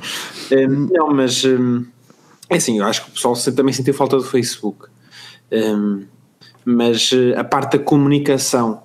[0.52, 1.84] Um, não, mas um,
[2.48, 4.86] é assim, eu acho que o pessoal também sentiu falta do Facebook.
[5.50, 6.04] Um,
[6.64, 8.82] mas eh, a parte da comunicação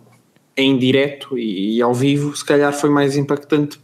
[0.55, 3.79] em direto e, e, ao vivo, se calhar foi mais impactante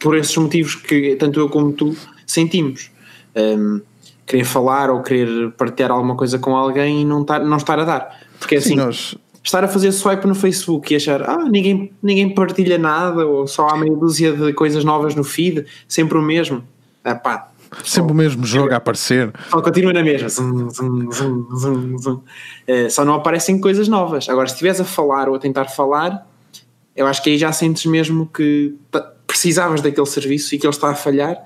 [0.00, 2.90] por esses motivos que tanto eu como tu sentimos.
[3.36, 3.80] Um,
[4.26, 7.84] querer falar ou querer partilhar alguma coisa com alguém e não estar, não estar a
[7.84, 8.20] dar.
[8.38, 9.16] Porque Sim, assim, nós,
[9.46, 13.68] estar a fazer swipe no Facebook e achar, ah, ninguém, ninguém partilha nada, ou só
[13.68, 16.64] há meia dúzia de coisas novas no feed, sempre o mesmo.
[17.04, 17.50] Ah, pá,
[17.84, 19.32] Sempre só, o mesmo jogo a aparecer.
[19.50, 20.28] Só continua na mesma.
[20.28, 22.20] Zum, zum, zum,
[22.66, 24.28] é, só não aparecem coisas novas.
[24.28, 26.26] Agora, se estiveres a falar ou a tentar falar,
[26.94, 28.74] eu acho que aí já sentes mesmo que
[29.26, 31.36] precisavas daquele serviço e que ele está a falhar.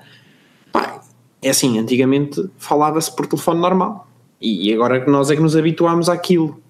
[0.71, 1.01] Pá,
[1.41, 4.07] é assim, antigamente falava-se por telefone normal.
[4.39, 6.61] E agora nós é que nos habituámos àquilo.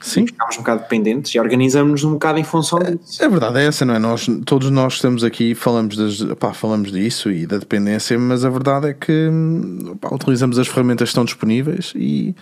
[0.00, 0.26] Sim.
[0.26, 3.24] Ficámos um bocado dependentes e organizamos-nos um bocado em função disso.
[3.24, 3.98] A verdade é essa, não é?
[3.98, 8.50] Nós, todos nós estamos aqui falamos, das, pá, falamos disso e da dependência, mas a
[8.50, 9.30] verdade é que
[10.00, 12.34] pá, utilizamos as ferramentas que estão disponíveis e.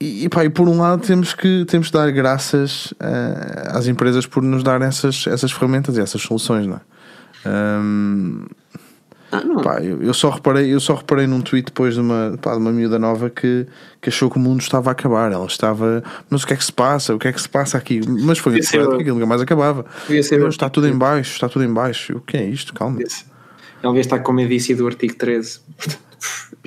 [0.00, 4.26] E, pá, e por um lado temos que, temos que dar graças uh, às empresas
[4.26, 6.80] por nos dar essas, essas ferramentas e essas soluções, não é?
[7.48, 8.46] Um,
[9.30, 12.52] ah, pá, eu, eu, só reparei, eu só reparei num tweet depois de uma, pá,
[12.52, 13.66] de uma miúda nova que,
[14.00, 15.30] que achou que o mundo estava a acabar.
[15.30, 17.14] Ela estava, mas o que é que se passa?
[17.14, 18.00] O que é que se passa aqui?
[18.06, 19.84] Mas foi um que aquilo nunca mais acabava.
[20.08, 22.16] Eu, está tudo em baixo, está tudo em baixo.
[22.16, 22.72] O que é isto?
[22.72, 22.98] Calma.
[23.82, 25.60] Ela como eu disse do artigo 13.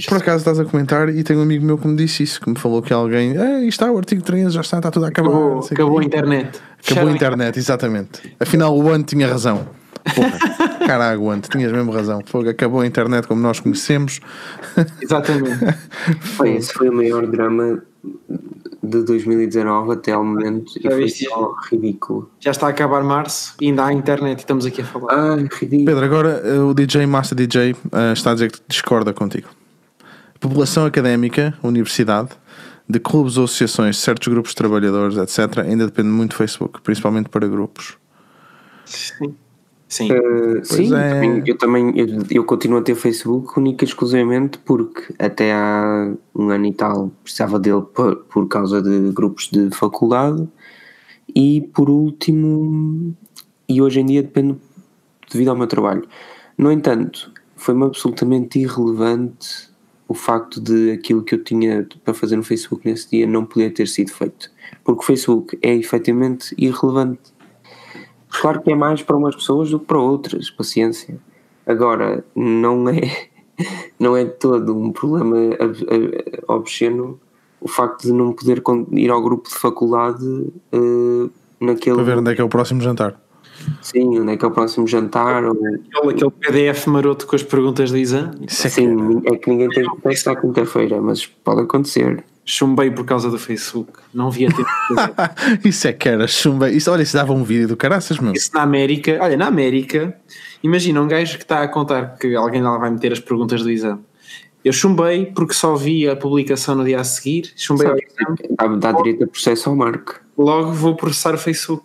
[0.07, 2.49] Por acaso estás a comentar e tenho um amigo meu que me disse isso, que
[2.49, 5.29] me falou que alguém, ah, está o artigo 13, já está, está tudo a acabar.
[5.29, 6.59] Acabou, acabou a internet.
[6.85, 8.35] Acabou a internet, exatamente.
[8.39, 9.67] Afinal, o ano tinha razão.
[10.15, 12.21] Porra, cara, aguante, tinhas mesmo razão.
[12.25, 14.19] Fogo, acabou a internet como nós conhecemos.
[15.01, 15.59] Exatamente.
[16.35, 17.81] Foi, esse foi o maior drama
[18.83, 22.31] de 2019 até ao momento Já e foi só ridículo.
[22.39, 25.13] Já está a acabar março e ainda há internet e estamos aqui a falar.
[25.13, 25.85] Ah, ridículo.
[25.85, 29.49] Pedro, agora eh, o DJ Master DJ uh, eh, está a dizer que discorda contigo.
[30.39, 32.29] População académica, universidade,
[32.89, 37.29] de clubes ou associações, certos grupos de trabalhadores, etc., ainda depende muito do Facebook, principalmente
[37.29, 37.97] para grupos.
[38.85, 39.35] Sim.
[39.91, 41.43] Sim, uh, sim é.
[41.45, 46.49] eu também eu, eu, continuo a ter Facebook única e exclusivamente porque até há um
[46.49, 50.47] ano e tal precisava dele por, por causa de grupos de faculdade
[51.35, 53.13] e por último
[53.67, 54.55] e hoje em dia depende
[55.29, 56.07] devido ao meu trabalho.
[56.57, 59.69] No entanto, foi-me absolutamente irrelevante
[60.07, 63.71] o facto de aquilo que eu tinha para fazer no Facebook nesse dia não poder
[63.71, 64.49] ter sido feito.
[64.85, 67.30] Porque o Facebook é efetivamente irrelevante
[68.31, 71.17] Claro que é mais para umas pessoas do que para outras, paciência.
[71.65, 73.01] Agora, não é,
[73.99, 75.37] não é todo um problema
[76.47, 77.19] obsceno
[77.59, 78.63] o facto de não poder
[78.93, 81.29] ir ao grupo de faculdade uh,
[81.59, 81.95] naquele.
[81.95, 83.21] Para ver onde é que é o próximo jantar.
[83.81, 85.45] Sim, onde é que é o próximo jantar.
[85.45, 85.51] Ou...
[85.51, 88.47] Aquele, aquele PDF maroto com as perguntas de exame.
[88.47, 93.37] Sim, é que ninguém tem que testar quinta-feira, mas pode acontecer chumbei por causa do
[93.37, 93.93] Facebook.
[94.13, 94.67] Não via tempo.
[95.63, 96.71] isso é que era chumbei.
[96.71, 98.33] Isso, olha, isso dava um vídeo do caraças, meu.
[98.33, 100.15] Isso na América, olha, na América,
[100.63, 103.69] imagina um gajo que está a contar que alguém lá vai meter as perguntas do
[103.69, 104.01] exame.
[104.63, 107.51] Eu chumbei porque só vi a publicação no dia a seguir.
[107.55, 108.37] Chumbei ao exame.
[108.57, 110.19] Dá, dá direito a processo ao Marco.
[110.37, 111.83] Logo vou processar o Facebook.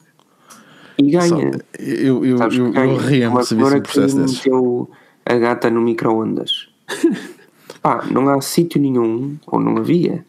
[0.98, 1.28] E ganha.
[1.28, 1.38] Só-
[1.78, 4.38] eu eu, Sabes eu, eu ria-me se visse um processo desses.
[4.38, 4.90] meteu
[5.24, 6.68] a gata no micro-ondas.
[7.82, 10.24] Pá, não há sítio nenhum, ou não havia,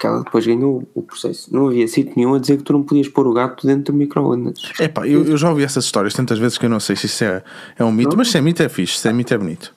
[0.00, 1.54] porque ela depois ganhou o processo.
[1.54, 3.98] Não havia sítio nenhum a dizer que tu não podias pôr o gato dentro do
[3.98, 4.72] micro-ondas.
[4.80, 7.22] Epá, eu, eu já ouvi essas histórias tantas vezes que eu não sei se isso
[7.22, 7.42] é,
[7.78, 9.74] é um mito, mas se é mito é fixe, se é mito é bonito.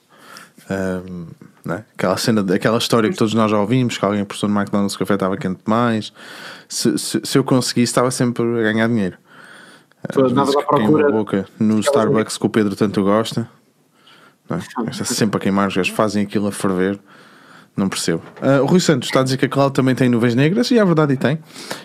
[0.70, 1.26] Ahm,
[1.62, 1.84] né?
[1.94, 5.02] Aquela cena, aquela história que todos nós já ouvimos, que alguém apostou no McDonald's que
[5.02, 6.10] o café estava quente demais.
[6.70, 9.18] Se, se, se eu conseguisse, estava sempre a ganhar dinheiro.
[10.16, 11.10] Andavas à procura.
[11.10, 13.46] boca no Starbucks que o Pedro tanto gosta.
[14.48, 14.90] Não é?
[14.90, 16.98] Está sempre a queimar, os gajos fazem aquilo a ferver.
[17.76, 18.22] Não percebo.
[18.40, 20.78] Ah, o Rui Santos está a dizer que a Cloud também tem nuvens negras, e
[20.78, 21.38] é verdade, e tem.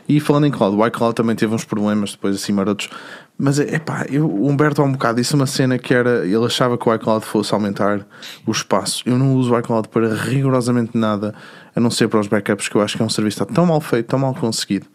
[0.08, 2.90] E falando em Cloud, o iCloud também teve uns problemas depois assim marotos.
[3.38, 6.26] Mas é pá, o Humberto há um bocado disse uma cena que era.
[6.26, 8.06] Ele achava que o iCloud fosse aumentar
[8.46, 9.02] o espaço.
[9.06, 11.34] Eu não uso o iCloud para rigorosamente nada,
[11.76, 13.54] a não ser para os backups, que eu acho que é um serviço que está
[13.54, 14.86] tão mal feito, tão mal conseguido.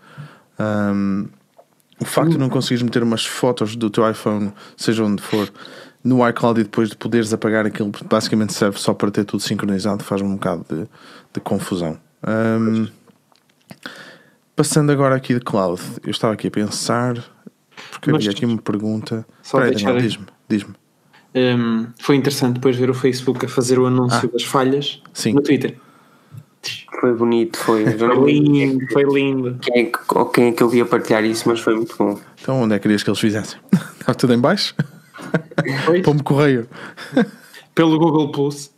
[0.59, 1.25] Ahm,
[2.01, 5.51] o facto de não conseguires meter umas fotos do teu iPhone, seja onde for,
[6.05, 10.05] no iCloud e depois de poderes apagar aquilo, basicamente serve só para ter tudo sincronizado,
[10.05, 10.87] faz-me um bocado de,
[11.33, 11.99] de confusão.
[12.23, 12.87] Ahm,
[14.55, 17.15] passando agora aqui de cloud, eu estava aqui a pensar,
[17.91, 19.27] porque Mas- havia aqui uma pergunta.
[19.43, 20.75] Só deixar diz-me, diz-me.
[21.35, 24.33] Hum, foi interessante depois ver o Facebook a fazer o anúncio Ah.
[24.33, 25.33] das falhas Sim.
[25.33, 25.77] no Twitter.
[27.01, 27.85] Foi bonito, foi.
[27.99, 29.59] Foi lindo, foi lindo.
[29.61, 32.19] quem é, que, ou quem é que eu via partilhar isso, mas foi muito bom.
[32.41, 33.59] Então, onde é que querias que eles fizessem?
[34.01, 34.75] Estava tudo em baixo?
[36.05, 36.69] Pombo correio.
[37.75, 38.73] pelo Google Plus.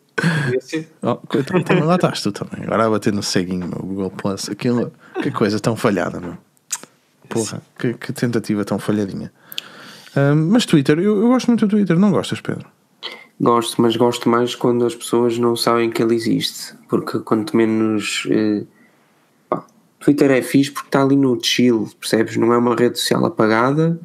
[1.03, 2.65] Oh, então, também lá estás tu também.
[2.65, 4.49] Agora a bater no ceguinho, meu Google Plus.
[4.49, 6.37] Aquilo, que coisa tão falhada, meu.
[7.29, 9.31] Porra, que, que tentativa tão falhadinha.
[10.17, 12.67] Ahm, mas Twitter, eu, eu gosto muito do Twitter, não gostas, Pedro?
[13.39, 16.75] Gosto, mas gosto mais quando as pessoas não sabem que ele existe.
[16.89, 18.27] Porque quanto menos.
[18.31, 18.65] eh,
[19.51, 19.67] pá,
[20.01, 22.37] Twitter é fixe porque está ali no chill, percebes?
[22.39, 24.01] Não é uma rede social apagada,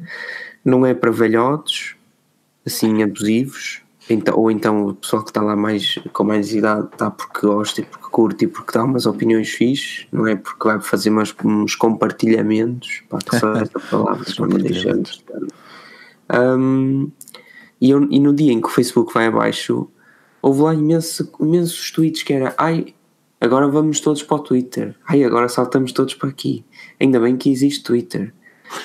[0.62, 1.94] não é para velhotes,
[2.66, 3.80] assim, abusivos.
[4.10, 7.80] Então, ou então o pessoal que está lá mais, com mais idade está porque gosta
[7.80, 11.32] e porque curte e porque dá umas opiniões fixes, não é porque vai fazer umas,
[11.44, 13.02] uns compartilhamentos.
[13.08, 14.90] Pá, só essa palavra, senão me deixa
[16.32, 17.10] um,
[17.80, 19.88] e, eu- e no dia em que o Facebook vai abaixo,
[20.40, 22.94] houve lá imenso, imensos tweets que era ai,
[23.40, 26.64] agora vamos todos para o Twitter, ai, agora saltamos todos para aqui.
[27.00, 28.32] Ainda bem que existe Twitter.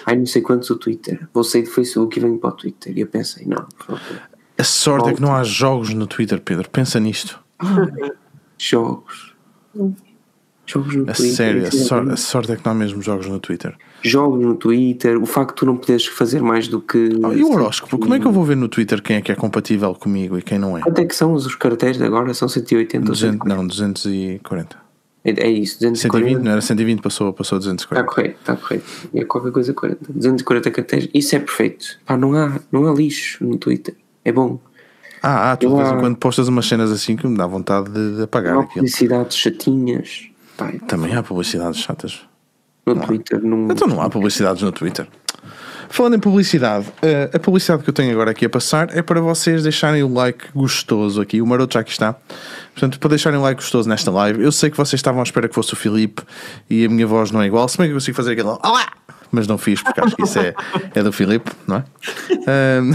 [0.06, 1.28] Ai, não sei quantos o Twitter.
[1.34, 2.98] Vou sair do Facebook e venho para o Twitter.
[2.98, 3.66] E eu pensei, não.
[4.58, 6.70] A sorte é que não há jogos no Twitter, Pedro.
[6.70, 7.40] Pensa nisto.
[8.58, 9.36] Jogos.
[10.66, 11.36] Jogos no A Twitter.
[11.36, 13.74] sério, a, sor- a sorte é que não há mesmo jogos no Twitter.
[14.04, 15.22] Jogos no Twitter.
[15.22, 17.10] O facto de tu não poderes fazer mais do que.
[17.24, 17.98] Oh, e o horóscopo?
[17.98, 20.42] Como é que eu vou ver no Twitter quem é que é compatível comigo e
[20.42, 20.82] quem não é?
[20.82, 22.34] Quanto é que são os cartéis de agora?
[22.34, 24.87] São 180 ou 200, não, 240.
[25.30, 26.44] É, é isso, 120, 240.
[26.44, 28.08] não era 120, passou, passou a Está 240.
[28.10, 28.86] correto, está correto.
[29.14, 30.00] É qualquer coisa 40.
[30.14, 31.10] 240 cartéis.
[31.14, 31.86] Isso é perfeito.
[32.06, 33.96] Pá, não há, não há lixo no Twitter.
[34.24, 34.60] É bom.
[35.22, 37.36] Ah, ah, tu Eu de vez em há- quando postas umas cenas assim que me
[37.38, 38.76] dá vontade de, de apagar Não há aquilo.
[38.86, 40.30] publicidades chatinhas.
[40.56, 42.22] Pá, Também há publicidades chatas.
[42.86, 43.68] no Twitter não.
[43.70, 45.08] Então não há publicidades no Twitter.
[45.90, 49.20] Falando em publicidade, eh, a publicidade que eu tenho agora aqui a passar é para
[49.22, 51.42] vocês deixarem o like gostoso aqui.
[51.42, 52.16] O Maroto já aqui está.
[52.74, 55.48] Portanto, para deixarem o like gostoso nesta live, eu sei que vocês estavam à espera
[55.48, 56.22] que fosse o Filipe
[56.70, 57.68] e a minha voz não é igual.
[57.68, 58.88] Se bem que eu consigo fazer aquele Olá!
[59.32, 60.54] Mas não fiz, porque acho que isso é,
[60.96, 61.84] é do Filipe, não é?
[62.80, 62.94] Ahm,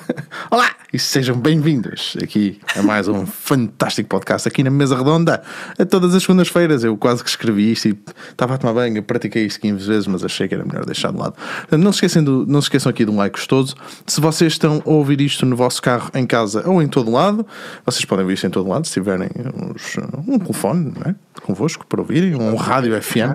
[0.50, 0.83] Olá!
[0.94, 5.42] E sejam bem-vindos aqui a mais um fantástico podcast aqui na Mesa Redonda,
[5.76, 6.84] a todas as segundas-feiras.
[6.84, 7.98] Eu quase que escrevi isto e
[8.30, 11.10] estava a tomar banho, eu pratiquei isto 15 vezes, mas achei que era melhor deixar
[11.10, 11.32] de lado.
[11.34, 13.74] Portanto, não se, esqueçam do, não se esqueçam aqui de um like gostoso.
[14.06, 17.44] Se vocês estão a ouvir isto no vosso carro, em casa ou em todo lado,
[17.84, 19.96] vocês podem ouvir isto em todo lado, se tiverem uns-
[20.28, 21.14] um telefone não é?
[21.42, 23.34] convosco para ouvirem, um rádio FM.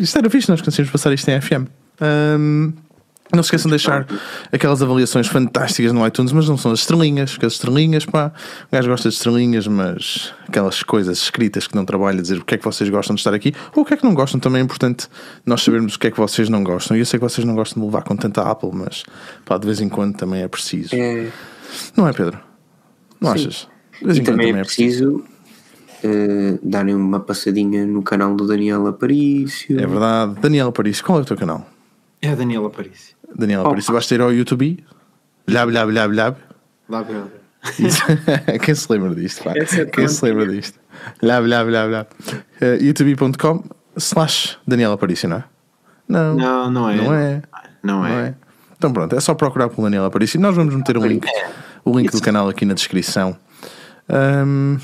[0.00, 1.68] Isto era fixe, nós conseguimos passar isto em FM.
[2.00, 2.72] Ahm,
[3.32, 4.06] não se esqueçam de deixar
[4.52, 8.32] aquelas avaliações fantásticas no iTunes, mas não são as estrelinhas, porque as estrelinhas, pá,
[8.68, 12.54] o gajo gosta de estrelinhas, mas aquelas coisas escritas que não trabalham, dizer o que
[12.54, 14.60] é que vocês gostam de estar aqui, ou o que é que não gostam, também
[14.60, 15.08] é importante
[15.44, 16.96] nós sabermos o que é que vocês não gostam.
[16.96, 19.04] E eu sei que vocês não gostam de levar com tanta Apple, mas
[19.44, 20.94] pá, de vez em quando também é preciso.
[20.94, 21.28] É,
[21.96, 22.38] Não é, Pedro?
[23.20, 23.68] Não achas?
[23.98, 25.24] De vez e em quando também é preciso
[26.02, 29.78] eh, darem uma passadinha no canal do Daniel Aparício.
[29.78, 30.34] É verdade.
[30.40, 31.66] Daniela Paris, qual é o teu canal?
[32.22, 33.16] É a Daniela Parício.
[33.36, 33.70] Daniela Opa.
[33.70, 34.84] Paris, basta ir ao YouTube.
[35.48, 36.36] Lhab, lhab, lhab, lhab.
[36.88, 37.24] Ver.
[37.78, 38.02] Isso.
[38.64, 39.44] Quem se lembra disto?
[39.44, 39.52] Pá?
[39.56, 40.78] É Quem se lembra disto?
[41.22, 42.08] Lhab, lhab, lhab, lhab.
[42.60, 43.64] Uh, youtube.com
[43.96, 45.44] slash Daniela Aparício, não é?
[46.08, 46.96] Não, Não, não é.
[46.96, 47.42] não é.
[47.82, 48.28] Não Não é.
[48.28, 48.34] é.
[48.76, 50.40] Então pronto, é só procurar pelo Daniela Aparício.
[50.40, 51.26] Nós vamos meter o link,
[51.84, 53.36] o link do canal aqui na descrição.
[54.08, 54.78] Ahm,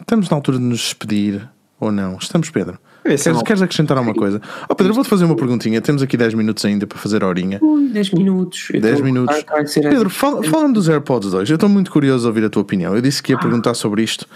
[0.00, 1.48] estamos na altura de nos despedir
[1.78, 2.16] ou não?
[2.16, 2.78] Estamos, Pedro?
[3.04, 4.40] Esse Queres, queres acrescentar alguma coisa?
[4.68, 5.80] Oh, Pedro, vou-te fazer uma perguntinha.
[5.80, 7.58] Temos aqui 10 minutos ainda para fazer a horinha.
[7.60, 8.68] Ui, 10 minutos.
[8.70, 9.44] 10 Então, minutos.
[9.74, 10.08] Pedro, assim.
[10.10, 12.94] fala- falando dos AirPods 2, eu estou muito curioso a ouvir a tua opinião.
[12.94, 14.26] Eu disse que ia perguntar sobre isto.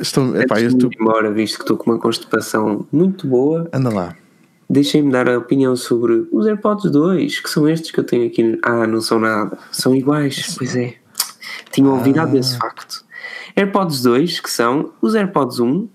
[0.00, 3.90] Estou, epá, eu Antes estou- embora, visto que estou com uma constipação muito boa, Anda
[3.90, 4.14] lá.
[4.68, 8.56] deixem-me dar a opinião sobre os AirPods 2, que são estes que eu tenho aqui.
[8.62, 10.54] Ah, não são nada, são iguais.
[10.56, 10.94] Pois é,
[11.72, 13.04] tinham ouvidado desse facto.
[13.56, 15.88] AirPods 2, que são os AirPods 1,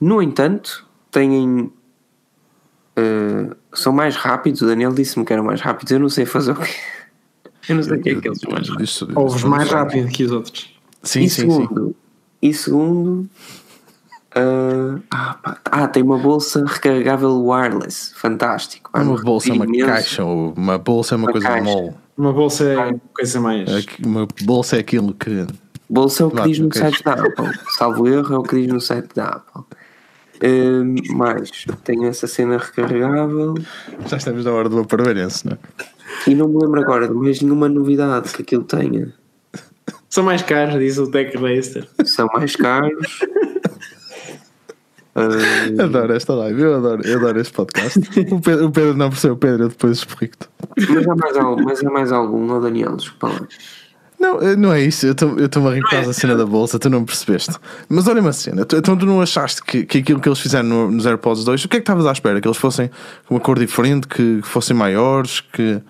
[0.00, 1.72] no entanto, têm.
[2.96, 4.62] eh, são mais rápidos.
[4.62, 5.92] O Daniel disse-me que eram mais rápidos.
[5.92, 6.70] Eu não sei fazer o quê.
[7.68, 9.02] Eu não sei o que é que eles são mais rápidos.
[9.14, 10.74] Ouves mais rápido que os outros.
[11.02, 11.50] Sim, e sim, sim.
[11.62, 11.96] segundo,
[12.42, 13.28] e segundo
[14.34, 18.90] ah, ah, pá, ah, tem uma bolsa recarregável wireless, fantástico.
[18.90, 19.92] Pá, Uma bolsa, uma arrepio imenso.
[19.94, 21.64] caixa, uma bolsa é uma, Uma coisa caixa.
[21.64, 21.92] mole.
[22.16, 23.74] Uma bolsa é uma coisa mais.
[23.74, 25.46] Aqui- Uma bolsa é aquilo que.
[25.88, 27.58] Bolsa é o que Vá, diz no site da Apple.
[27.76, 29.62] Salvo erro, é o que diz no site da Apple.
[30.42, 31.50] Ah, mais,
[31.84, 33.54] tenho essa cena recarregável
[34.06, 35.58] Já estamos na hora do aparelhense, não é?
[36.26, 39.12] e não me lembro agora de mais nenhuma novidade que aquilo tenha.
[40.08, 41.88] São mais caros, diz o Tech Racer.
[42.04, 43.20] São mais caros.
[45.14, 45.28] Ah,
[45.84, 47.98] Adoro esta live, eu adoro, eu adoro este podcast.
[48.32, 50.48] o, Pedro, o Pedro não percebeu, Pedro, eu depois explico-te.
[50.88, 53.48] mas, há mais algum, mas há mais algum, ó Daniel, desculpa lá.
[54.20, 55.06] Não, eh, não é isso.
[55.06, 57.54] Eu estou-me a rir por causa da cena da bolsa, tu não percebeste.
[57.88, 60.68] Mas olha uma cena, tu- então tu não achaste que, que aquilo que eles fizeram
[60.68, 62.38] no- nos AirPods 2, o que é que estavas à espera?
[62.40, 62.90] Que eles fossem
[63.26, 65.80] com uma cor diferente, que fossem maiores, que.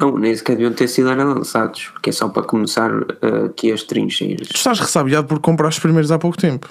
[0.00, 3.82] Não, nem sequer deviam ter sido lançados, porque é só para começar uh, aqui as
[3.84, 4.48] trincheiras.
[4.48, 6.68] Tu estás ressabiado por comprar os primeiros há pouco tempo.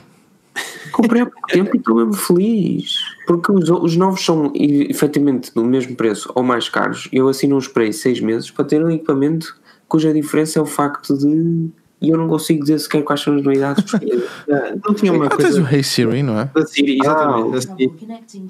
[0.92, 2.98] Comprei há pouco tempo e estou mesmo feliz.
[3.26, 7.08] Porque os, os novos são efetivamente do mesmo preço ou mais caros.
[7.12, 9.56] Eu assim não esperei seis meses para ter um equipamento
[9.96, 11.70] cuja diferença é o facto de.
[12.02, 13.90] E eu não consigo dizer sequer quais são as novidades.
[13.90, 16.46] Porque Ah, Não tinha uma Ah, tens o coisa Hey Siri, não é?
[16.54, 17.48] da Siri, exatamente.
[17.48, 17.94] Ah, da Siri.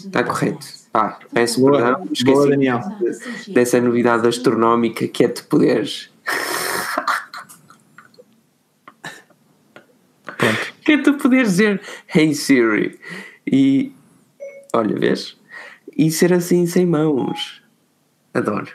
[0.07, 0.65] está correto.
[0.91, 2.79] Pá, peço Boa, perdão, boa, esqueci Daniel.
[3.53, 6.09] dessa novidade astronómica que é de poderes.
[10.37, 10.73] Pronto.
[10.83, 11.81] Que é tu poderes dizer
[12.13, 12.99] Hey Siri
[13.45, 13.91] e
[14.73, 15.37] olha, vês?
[15.95, 17.61] E ser assim sem mãos.
[18.33, 18.69] Adoro.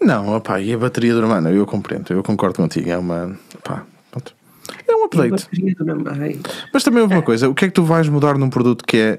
[0.00, 3.36] Não, opá, e a bateria dura, mano, eu compreendo, eu concordo contigo, é uma.
[3.64, 4.34] Pá, pronto.
[4.86, 5.48] É um update.
[5.52, 6.40] Do.
[6.72, 8.96] Mas também houve uma coisa, o que é que tu vais mudar num produto que
[8.96, 9.18] é,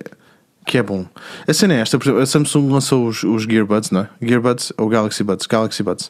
[0.65, 1.05] que é bom?
[1.47, 4.09] A cena é esta, exemplo, a Samsung lançou os, os Gearbuds, não é?
[4.21, 5.47] Gearbuds ou Galaxy Buds?
[5.47, 6.09] Galaxy Buds.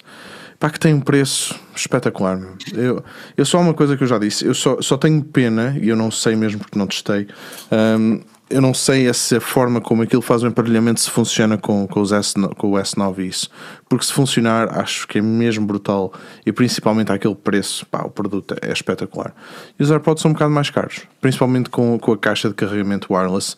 [0.59, 2.37] Pá, que tem um preço espetacular.
[2.37, 2.55] meu.
[2.73, 3.03] Eu,
[3.37, 5.95] eu só uma coisa que eu já disse, eu só, só tenho pena, e eu
[5.95, 7.27] não sei mesmo porque não testei,
[7.71, 8.19] hum,
[8.49, 12.01] eu não sei se a forma como aquilo faz o emparelhamento se funciona com, com,
[12.01, 13.49] os S, com o S9 e isso.
[13.87, 16.11] Porque se funcionar, acho que é mesmo brutal.
[16.45, 19.33] E principalmente àquele preço, pá, o produto é espetacular.
[19.79, 23.13] E os AirPods são um bocado mais caros, principalmente com, com a caixa de carregamento
[23.13, 23.55] wireless,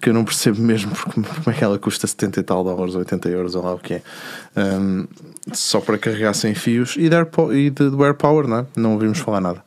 [0.00, 2.94] que eu não percebo mesmo porque, como é que ela custa 70 e tal dólares,
[2.94, 4.02] 80 euros, ou lá o que é.
[4.56, 5.06] Um,
[5.52, 8.66] só para carregar sem fios e, de AirPo- e de, do AirPower, não é?
[8.76, 9.64] Não ouvimos falar nada.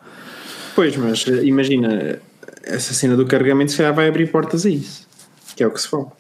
[0.76, 2.20] Pois, mas eh, imagina,
[2.66, 5.07] essa cena do carregamento se calhar vai abrir portas a isso.
[5.55, 6.11] Que é o que se fala.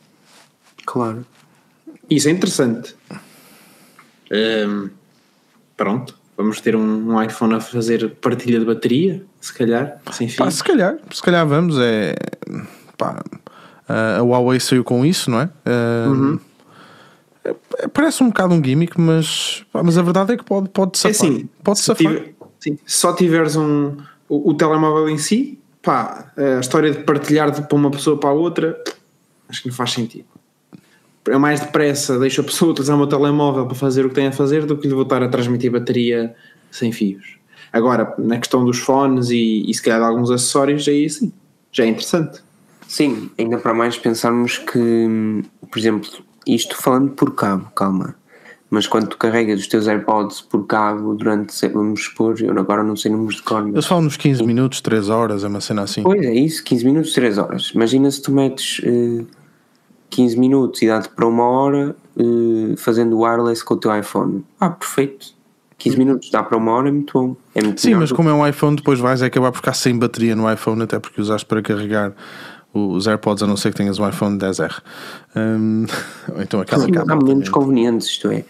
[0.85, 1.25] Claro.
[2.09, 2.95] Isso é interessante.
[4.31, 4.89] Hum,
[5.77, 10.37] pronto, vamos ter um, um iPhone a fazer partilha de bateria, se calhar, sem fio.
[10.43, 12.15] Pá, se calhar, se calhar vamos, é.
[12.97, 13.23] Pá,
[13.87, 15.49] a Huawei saiu com isso, não é?
[16.07, 16.39] Um,
[17.43, 20.69] é- é- Parece um bocado um gimmick, mas, pá, mas a verdade é que pode,
[20.69, 21.11] pode É safar.
[21.29, 21.97] assim, pode se, safar.
[22.13, 27.03] tiver- sim, se só tiveres um, o, o telemóvel em si, pá, a história de
[27.03, 28.81] partilhar de para uma pessoa para a outra,
[29.47, 30.25] acho que não faz sentido.
[31.27, 34.27] É mais depressa, deixo a pessoa utilizar o meu telemóvel para fazer o que tem
[34.27, 36.35] a fazer do que lhe voltar a transmitir bateria
[36.71, 37.37] sem fios.
[37.71, 41.31] Agora, na questão dos fones e, e se calhar de alguns acessórios, aí sim,
[41.71, 42.41] já é interessante.
[42.87, 46.09] Sim, ainda para mais pensarmos que, por exemplo,
[46.47, 48.15] isto falando por cabo, calma.
[48.69, 52.95] Mas quando tu carregas os teus AirPods por cabo durante, vamos supor, eu agora não
[52.95, 55.83] sei números de cor, mas Eles falam nos 15 minutos, 3 horas, é uma cena
[55.83, 56.01] assim.
[56.01, 57.71] Pois é isso, 15 minutos, 3 horas.
[57.75, 59.23] Imagina se tu metes eh,
[60.09, 64.43] 15 minutos e dá-te para uma hora eh, fazendo wireless com o teu iPhone.
[64.59, 65.35] Ah, perfeito.
[65.77, 67.35] 15 minutos dá para uma hora, é muito bom.
[67.53, 70.35] É muito Sim, mas como é um iPhone, depois vais acabar por ficar sem bateria
[70.35, 72.13] no iPhone, até porque usaste para carregar
[72.77, 74.81] os AirPods, a não ser que tenhas um iPhone 10R.
[75.35, 75.85] Hum,
[76.35, 77.51] ou então aquela Sim, há capa momentos também.
[77.51, 78.43] convenientes, isto é.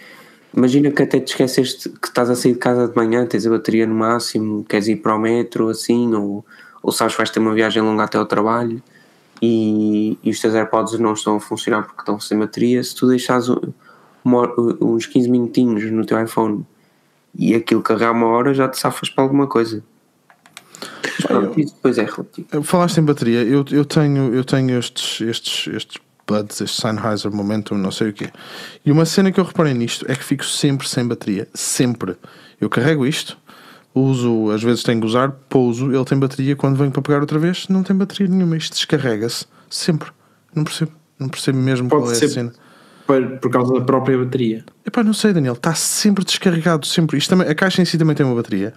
[0.55, 3.49] Imagina que até te esqueceste que estás a sair de casa de manhã, tens a
[3.49, 6.45] bateria no máximo, queres ir para o metro assim, ou,
[6.81, 8.81] ou sabes que vais ter uma viagem longa até ao trabalho
[9.41, 12.81] e, e os teus AirPods não estão a funcionar porque estão sem bateria.
[12.83, 13.59] Se tu deixares um-
[14.23, 14.49] uma
[14.81, 16.65] uns 15 minutinhos no teu iPhone
[17.37, 19.83] e aquilo carregar uma hora, já te safas para alguma coisa.
[21.03, 22.63] Mas pronto, isso depois é relativo.
[22.63, 25.97] Falaste em bateria, eu, eu tenho, eu tenho estes, estes, estes
[26.27, 28.29] Buds, este Sennheiser Momentum, não sei o quê.
[28.85, 31.47] E uma cena que eu reparei nisto é que fico sempre sem bateria.
[31.53, 32.15] Sempre.
[32.59, 33.37] Eu carrego isto,
[33.93, 36.55] uso, às vezes tenho que usar, pouso, ele tem bateria.
[36.55, 38.57] Quando venho para pegar outra vez, não tem bateria nenhuma.
[38.57, 40.09] Isto descarrega-se sempre.
[40.53, 40.91] Não percebo.
[41.19, 42.53] Não percebo mesmo Pode qual é ser a cena.
[43.07, 44.65] por, por causa da própria bateria.
[44.85, 47.17] Epá, não sei, Daniel, está sempre descarregado, sempre.
[47.17, 48.73] Isto também, a caixa em si também tem uma bateria,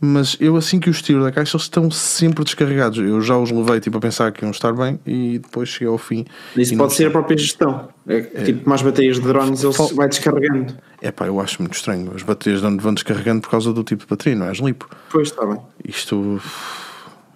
[0.00, 2.98] mas eu assim que os tiro da caixa, eles estão sempre descarregados.
[2.98, 5.98] Eu já os levei tipo, a pensar que iam estar bem e depois cheguei ao
[5.98, 6.24] fim.
[6.56, 7.88] Isso pode ser a própria gestão.
[8.06, 10.76] É, Tipo, mais baterias de drones, ele Fal- vai descarregando.
[11.02, 12.12] É pá, eu acho muito estranho.
[12.14, 14.50] As baterias vão vão descarregando por causa do tipo de bateria, não é?
[14.50, 14.88] As lipo.
[15.10, 15.58] Pois, está bem.
[15.84, 16.40] Isto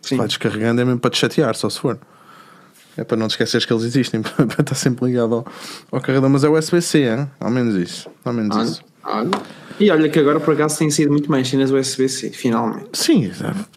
[0.00, 0.16] Sim.
[0.18, 1.98] vai descarregando, é mesmo para te chatear, só se for.
[2.96, 5.46] É para não te esqueceres que eles existem, para estar sempre ligado ao,
[5.90, 6.28] ao carregador.
[6.30, 7.30] Mas é USB-C, hein?
[7.40, 8.08] ao menos isso.
[8.24, 8.82] Ao menos Olha, isso.
[9.04, 9.30] Olha.
[9.80, 12.90] E olha que agora por acaso tem sido muito mais cenas USB-C, finalmente.
[12.92, 13.30] Sim, é,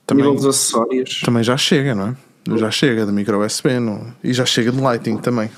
[0.05, 1.21] também, nível dos acessórios.
[1.21, 2.57] também já chega, não é?
[2.57, 4.13] Já chega de micro USB não?
[4.23, 5.49] e já chega de Lighting também.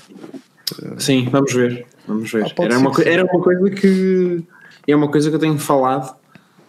[0.98, 1.86] Sim, vamos ver.
[2.06, 2.44] Vamos ver.
[2.44, 4.42] Ah, era, uma, co- era uma coisa que
[4.86, 6.16] é uma coisa que eu tenho falado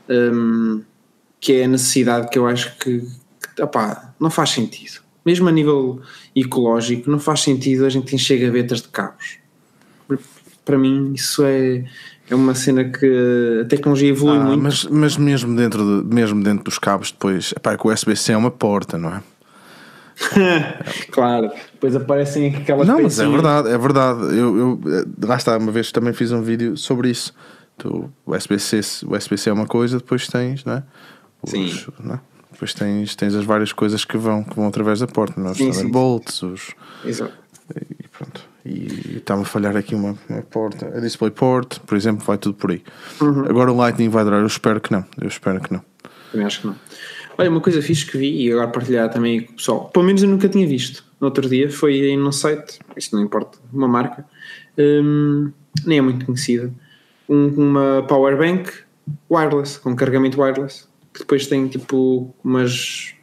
[0.09, 0.81] hum,
[1.39, 3.01] que é a necessidade que eu acho que,
[3.55, 4.99] que opá, não faz sentido.
[5.25, 6.01] Mesmo a nível
[6.35, 9.37] ecológico, não faz sentido a gente encher gavetas de cabos.
[10.65, 11.85] Para mim, isso é,
[12.29, 14.61] é uma cena que a tecnologia evolui Ah, muito.
[14.63, 18.37] mas, mas mesmo, dentro de- mesmo dentro dos cabos, depois, epá, que o USB-C é
[18.37, 19.21] uma porta, não é?
[21.11, 24.19] claro, depois aparecem aquelas Não, mas é verdade, é verdade.
[24.37, 27.33] Eu, eu, eh, lá está, uma vez também fiz um vídeo sobre isso.
[27.77, 30.83] Tu, o USB-C o USB-C é uma coisa, depois tens, não é?
[31.41, 31.73] Os- Sim.
[32.03, 32.19] não é?
[32.51, 35.51] Depois tens, tens as várias coisas que vão, que vão através da porta, não é?
[35.51, 35.77] Os Sim, sim.
[35.79, 36.71] Thunderbolts, os.
[37.05, 37.33] Exato.
[38.03, 38.41] E pronto.
[38.69, 40.87] E está-me a falhar aqui uma, uma porta.
[40.95, 42.83] A DisplayPort, por exemplo, vai tudo por aí.
[43.19, 43.45] Uhum.
[43.45, 45.03] Agora o Lightning vai durar, eu espero que não.
[45.19, 45.81] Eu espero que não.
[46.31, 46.75] Também acho que não.
[47.37, 50.21] Olha, uma coisa fixe que vi e agora partilhar também com o pessoal, pelo menos
[50.21, 51.03] eu nunca tinha visto.
[51.19, 54.25] No outro dia foi aí num site, isto não importa, uma marca,
[54.77, 55.51] hum,
[55.85, 56.71] nem é muito conhecida,
[57.27, 58.71] um- uma power bank
[59.31, 63.13] wireless, com carregamento wireless, que depois tem tipo umas,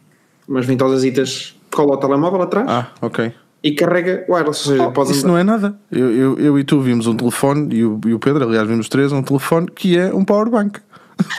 [0.49, 3.33] umas ventosasitas, cola ao telemóvel atrás Ah, ok.
[3.63, 5.77] E carrega wireless, ou seja, Oh, Isso andar- não é nada.
[5.91, 8.89] Eu, eu, eu e tu vimos um telefone, e o, e o Pedro, aliás, vimos
[8.89, 10.79] três, um telefone que é um powerbank.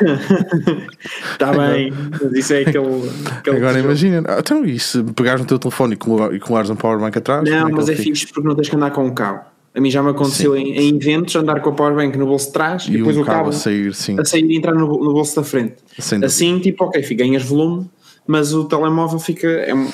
[1.32, 3.09] Está bem, mas isso é aquele.
[3.38, 6.76] aquele Agora imagina, ah, então e se pegares no teu telefone e e colares um
[6.76, 7.47] powerbank atrás?
[7.49, 9.41] Não, como mas é fixe porque não tens que andar com o cabo.
[9.76, 12.53] A mim já me aconteceu em, em eventos andar com a powerbank no bolso de
[12.53, 14.20] trás e, E depois um o cabo cabo a sair, sim.
[14.20, 15.76] a sair e entrar no, no bolso da frente.
[16.26, 17.88] Assim, tipo, ok, ganhas volume,
[18.26, 19.47] mas o telemóvel fica.
[19.47, 19.88] É um-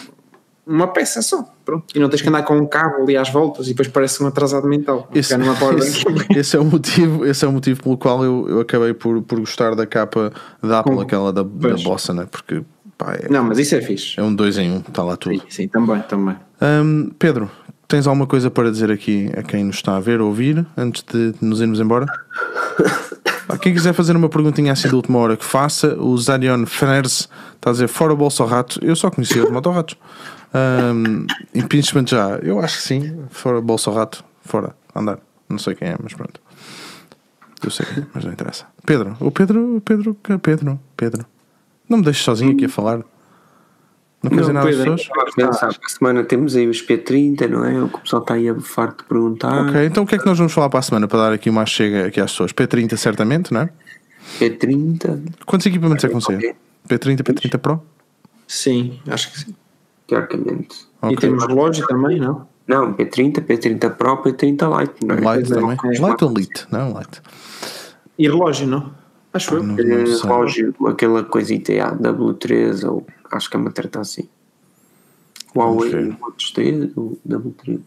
[0.65, 1.43] uma peça só.
[1.65, 1.85] Pronto.
[1.95, 4.27] E não tens que andar com um cabo ali às voltas e depois parece um
[4.27, 5.07] atrasado mental.
[5.13, 5.79] Esse, powerbank.
[5.81, 9.21] esse, esse é o motivo, esse é o motivo pelo qual eu, eu acabei por,
[9.21, 11.75] por gostar da capa da Apple, Com- aquela da, da.
[11.77, 12.27] Bossa, né?
[12.29, 12.63] porque
[12.97, 14.19] pá, é, Não, mas isso é fixe.
[14.19, 15.35] é um dois em um, está lá tudo.
[15.35, 16.35] Sim, sim, também, também.
[16.61, 17.49] Hum, Pedro,
[17.87, 21.03] tens alguma coisa para dizer aqui a quem nos está a ver ou ouvir antes
[21.03, 22.05] de nos irmos embora?
[23.49, 27.27] Ah, Quem quiser fazer uma perguntinha assim de última hora que faça, o Zadion Ferners
[27.55, 28.79] está a dizer fora o bolso ao rato.
[28.81, 29.97] Eu só conhecia os motorratos.
[30.53, 31.25] Um,
[31.55, 33.25] impeachment já, eu acho que sim.
[33.29, 33.61] Fora
[33.93, 35.19] rato, fora, andar.
[35.49, 36.39] Não sei quem é, mas pronto.
[37.63, 38.65] Eu sei, mas não interessa.
[38.85, 41.25] Pedro, o Pedro, o Pedro, Pedro, Pedro.
[41.87, 43.03] Não me deixes sozinho aqui a falar.
[44.21, 45.01] Não quer dizer nada às pessoas?
[45.01, 47.83] Estava a pensar, para a semana temos aí os P30, não é?
[47.83, 49.67] O que o pessoal está aí a farto de perguntar.
[49.67, 51.49] Ok, então o que é que nós vamos falar para a semana para dar aqui
[51.49, 52.53] uma chega aqui às pessoas?
[52.53, 53.69] P30 certamente, não é?
[54.39, 56.37] P30, Quantos equipamentos é que vão ser?
[56.37, 56.55] Ok.
[56.87, 57.83] P30, P30 Pro?
[58.47, 59.55] Sim, acho que sim.
[60.13, 60.87] Teoricamente.
[61.01, 61.15] Ok.
[61.15, 62.47] E temos relógio também, não?
[62.67, 65.19] Não, P30, P30 Pro, P30 Lite, não é?
[65.19, 65.99] Light Pois é, também?
[65.99, 66.67] Light ou Lite?
[66.71, 67.21] Não, Light.
[68.17, 68.91] E relógio, não?
[69.33, 69.63] Acho eu.
[69.63, 74.29] Não, não relógio, aquela coisita, a W3, ou acho que é uma treta assim.
[75.55, 76.15] Huawei,
[76.55, 77.79] T, o W3.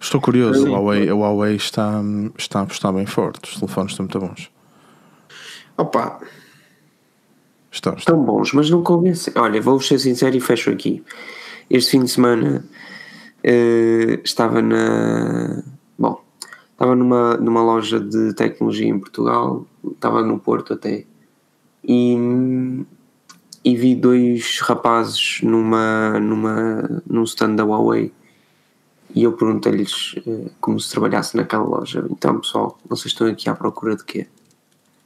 [0.00, 0.74] Estou curioso, Sim.
[0.74, 2.02] a Huawei, a Huawei está,
[2.36, 4.50] está, está bem forte, os telefones estão muito bons.
[5.76, 6.18] Opa,
[7.76, 8.14] Estão, estão.
[8.16, 9.34] Estão bons, mas não convencem.
[9.36, 11.04] Olha, vou-vos ser sincero e fecho aqui.
[11.68, 12.64] Este fim de semana
[13.42, 15.62] eh, estava na.
[15.98, 16.22] Bom,
[16.72, 21.04] estava numa, numa loja de tecnologia em Portugal, estava no Porto até,
[21.82, 22.16] e,
[23.64, 28.12] e vi dois rapazes numa, numa, num stand da Huawei.
[29.14, 32.04] E eu perguntei-lhes eh, como se trabalhasse naquela loja.
[32.10, 34.26] Então, pessoal, vocês estão aqui à procura de quê?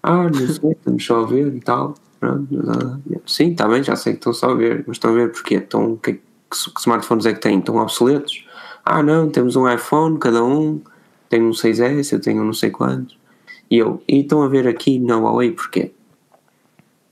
[0.03, 1.95] Ah, não sei, estamos só a ver e tal.
[2.19, 2.49] Pronto.
[3.27, 5.57] Sim, está bem, já sei que estão só a ver, mas estão a ver porquê?
[5.57, 6.21] Estão, que,
[6.51, 7.59] que, que smartphones é que têm?
[7.59, 8.45] Estão obsoletos?
[8.85, 10.81] Ah, não, temos um iPhone, cada um,
[11.29, 13.19] tem um 6S, eu tenho um não sei quantos.
[13.71, 15.93] E eu, e estão a ver aqui na Huawei porquê?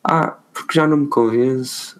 [0.02, 1.98] Ah, porque já não me convence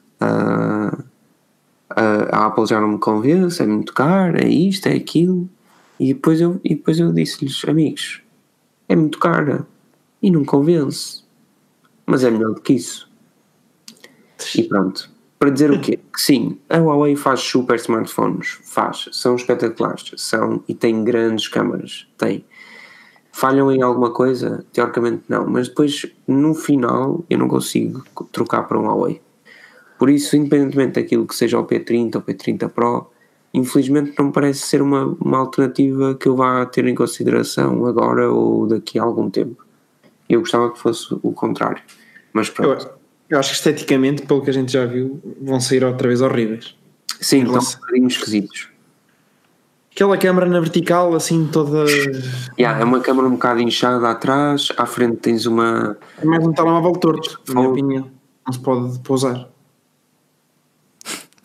[1.91, 5.49] a, a Apple já não me convence, é muito caro, é isto, é aquilo.
[5.99, 8.23] E depois eu, e depois eu disse-lhes, amigos,
[8.89, 9.67] é muito cara
[10.23, 11.25] e não convence,
[12.07, 13.11] mas é melhor do que isso.
[14.55, 15.11] E pronto.
[15.39, 16.01] Para dizer o quê?
[16.13, 22.09] Que sim, a Huawei faz super smartphones, faz, são espetaculares, são e tem grandes câmaras,
[22.19, 22.45] tem.
[23.31, 24.67] Falham em alguma coisa?
[24.73, 29.21] Teoricamente não, mas depois no final eu não consigo trocar para um Huawei.
[29.97, 33.11] Por isso, independentemente daquilo que seja o P30 ou P30 Pro,
[33.55, 38.67] infelizmente não parece ser uma, uma alternativa que eu vá ter em consideração agora ou
[38.67, 39.65] daqui a algum tempo.
[40.29, 41.83] Eu gostava que fosse o contrário.
[42.33, 42.87] Mas pronto.
[42.87, 42.98] Eu,
[43.31, 46.75] eu acho que esteticamente, pelo que a gente já viu, vão sair outra vez horríveis.
[47.21, 48.69] Sim, estão um bocadinho esquisitos.
[49.93, 51.85] Aquela câmara na vertical, assim, toda.
[52.57, 55.97] Yeah, é uma câmara um bocado inchada atrás, à frente tens uma.
[56.23, 58.11] É mais um telemóvel torto, na minha opinião.
[58.47, 59.49] Não se pode pousar.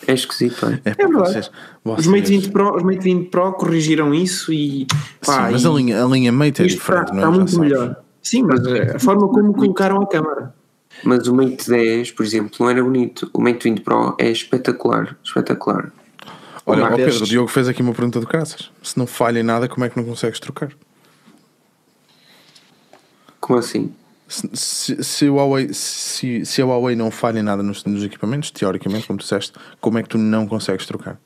[0.06, 0.82] É esquisito, é?
[0.86, 1.32] É, É verdade.
[1.32, 1.52] vocês, Os
[1.84, 4.86] vocês- Mate 20 Pro, os Mate 20 Pro corrigiram isso e.
[5.26, 7.26] Pá, Sim, mas e a linha, a linha Mate é isto diferente, está, não é?
[7.26, 7.96] está muito melhor.
[8.22, 10.54] Sim, mas a forma como colocaram a câmara.
[11.04, 13.30] Mas o Mate 10, por exemplo, não era bonito.
[13.34, 15.18] O Mate 20 Pro é espetacular.
[15.24, 15.92] Espetacular.
[16.66, 18.72] Olha, ó Pedro, o Diogo fez aqui uma pergunta de graças.
[18.82, 20.72] Se não falha em nada, como é que não consegues trocar?
[23.40, 23.94] Como assim?
[24.28, 28.04] Se, se, se, o Huawei, se, se a Huawei não falha em nada nos, nos
[28.04, 31.20] equipamentos, teoricamente, como tu disseste, como é que tu não consegues trocar?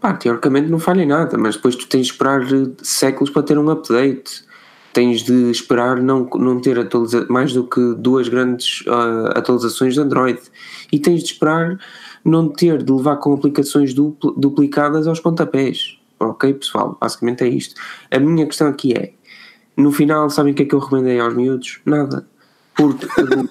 [0.00, 3.42] Pá, teoricamente não falha em nada, mas depois tu tens de esperar eh, séculos para
[3.42, 4.44] ter um update.
[4.94, 10.00] Tens de esperar não, não ter atualiza mais do que duas grandes ah, atualizações de
[10.00, 10.38] Android.
[10.90, 11.78] E tens de esperar
[12.24, 15.98] não ter de levar com aplicações dupl- duplicadas aos pontapés.
[16.18, 16.96] Ok, pessoal?
[17.00, 17.74] Basicamente é isto.
[18.10, 19.12] A minha questão aqui é:
[19.76, 21.80] no final, sabem o que é que eu recomendei aos miúdos?
[21.84, 22.24] Nada.
[22.76, 23.48] Porque a Google-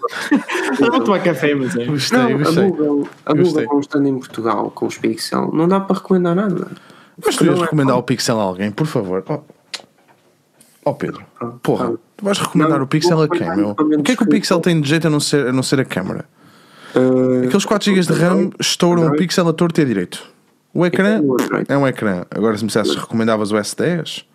[0.91, 1.85] vou tomar café, mas é.
[1.85, 2.69] Gostei, não, a gostei.
[2.69, 3.33] Google, a.
[3.33, 6.71] Google não estando em Portugal com os Pixel, não dá para recomendar nada.
[7.23, 9.23] Mas tu Não é- recomendar o Pixel a alguém, por favor.
[9.27, 9.39] Ó
[10.85, 11.23] oh, Pedro,
[11.61, 13.71] porra, tu vais recomendar Não, o Pixel a quem, meu?
[13.71, 15.79] O que é que o Pixel tem de jeito a não ser a, não ser
[15.79, 16.25] a câmera?
[16.95, 19.15] Uh, Aqueles 4 GB de RAM estouram o.
[19.15, 20.23] Pixel a torto e a direito.
[20.73, 21.65] O ecrã o Android.
[21.69, 22.25] é um ecrã.
[22.31, 24.25] Agora, se me dissesses recomendavas o S10,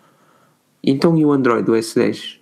[0.83, 2.39] Então e o Android, o S10?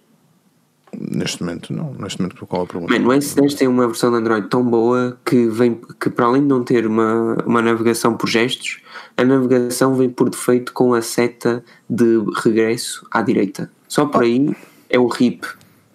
[1.00, 1.94] neste momento, não.
[1.94, 2.94] Neste momento, qual é o problema?
[2.94, 6.42] Mano, o S10 tem uma versão de Android tão boa que, vem, que para além
[6.42, 8.80] de não ter uma, uma navegação por gestos,
[9.16, 13.70] a navegação vem por defeito com a seta de regresso à direita.
[13.88, 14.56] Só por aí
[14.90, 15.46] é o RIP.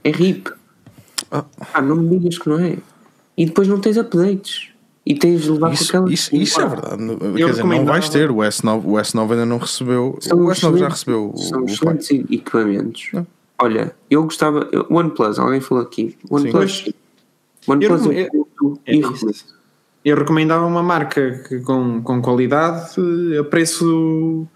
[0.05, 0.49] É RIP.
[1.30, 1.45] Ah.
[1.74, 2.76] Ah, não me digas que não é.
[3.36, 4.68] E depois não tens updates.
[5.05, 6.12] E tens de levar Isso, com aquela.
[6.12, 6.97] isso, isso é verdade.
[7.36, 8.30] Quer dizer, não vais ter.
[8.30, 10.16] O S9, o S9 ainda não recebeu.
[10.20, 11.74] São o S9 já recebeu São o pai.
[11.74, 13.09] excelentes equipamentos.
[13.12, 13.26] Não.
[13.61, 14.68] Olha, eu gostava.
[14.88, 16.16] OnePlus, alguém falou aqui.
[16.30, 16.88] OnePlus.
[17.66, 19.11] OnePlus Eu- eu, curto É isso.
[19.12, 19.36] recomendo.
[20.05, 22.90] Eu recomendava uma marca que, com, com qualidade,
[23.38, 24.47] a preço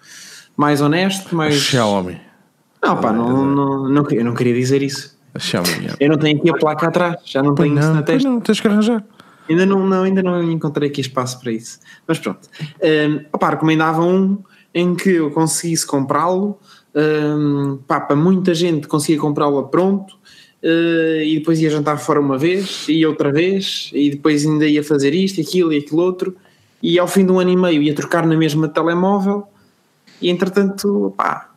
[0.57, 1.55] mais honesto, mais.
[1.55, 2.21] Xiaomi.
[2.83, 5.17] Não, pá, não, não, não, eu não queria dizer isso.
[6.01, 8.29] Eu não tenho aqui a placa atrás, já não tenho isso na testa.
[8.29, 9.05] não, tens que arranjar.
[9.49, 11.79] Ainda não, não, ainda não encontrei aqui espaço para isso.
[12.07, 12.49] Mas pronto.
[12.83, 14.39] Um, opá, recomendava um
[14.75, 16.59] em que eu conseguisse comprá-lo.
[16.95, 20.15] um, pá, para muita gente conseguia comprá-lo a pronto.
[20.63, 23.91] uh, e depois ia jantar fora uma vez e outra vez.
[23.95, 26.37] E depois ainda ia fazer isto, aquilo e aquilo outro.
[26.83, 29.47] E ao fim de um ano e meio ia trocar na mesma telemóvel.
[30.21, 31.51] E entretanto, pá,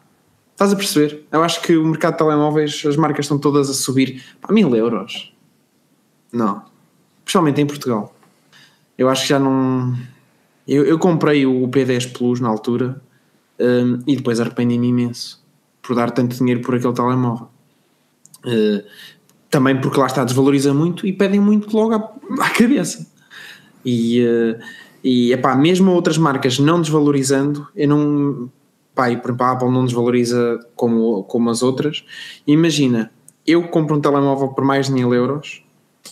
[0.60, 1.26] estás a perceber?
[1.32, 4.76] Eu acho que o mercado de telemóveis, as marcas estão todas a subir a mil
[4.76, 5.34] euros.
[6.34, 6.62] Não.
[7.24, 8.14] Principalmente em Portugal.
[8.97, 9.97] Eu acho que já não.
[10.68, 13.01] Eu, eu comprei o P10 Plus na altura
[13.57, 15.41] hum, e depois arrependi-me imenso
[15.82, 17.47] por dar tanto dinheiro por aquele telemóvel.
[18.45, 18.84] Uh,
[19.49, 22.12] também porque lá está, desvaloriza muito e pedem muito logo à,
[22.45, 23.10] à cabeça.
[23.86, 24.62] E, uh,
[25.01, 28.51] e epá, mesmo outras marcas não desvalorizando, eu não.
[29.00, 32.04] Pá, e por exemplo, a Apple não desvaloriza como, como as outras.
[32.45, 33.10] Imagina,
[33.47, 35.64] eu compro um telemóvel por mais de mil euros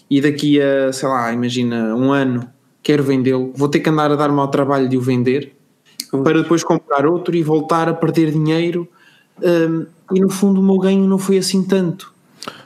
[0.10, 2.50] e daqui a, sei lá, imagina, um ano
[2.82, 5.54] quero vendê-lo, vou ter que andar a dar-me ao trabalho de o vender
[6.24, 8.88] para depois comprar outro e voltar a perder dinheiro.
[9.44, 12.14] hum, e no fundo o meu ganho não foi assim tanto.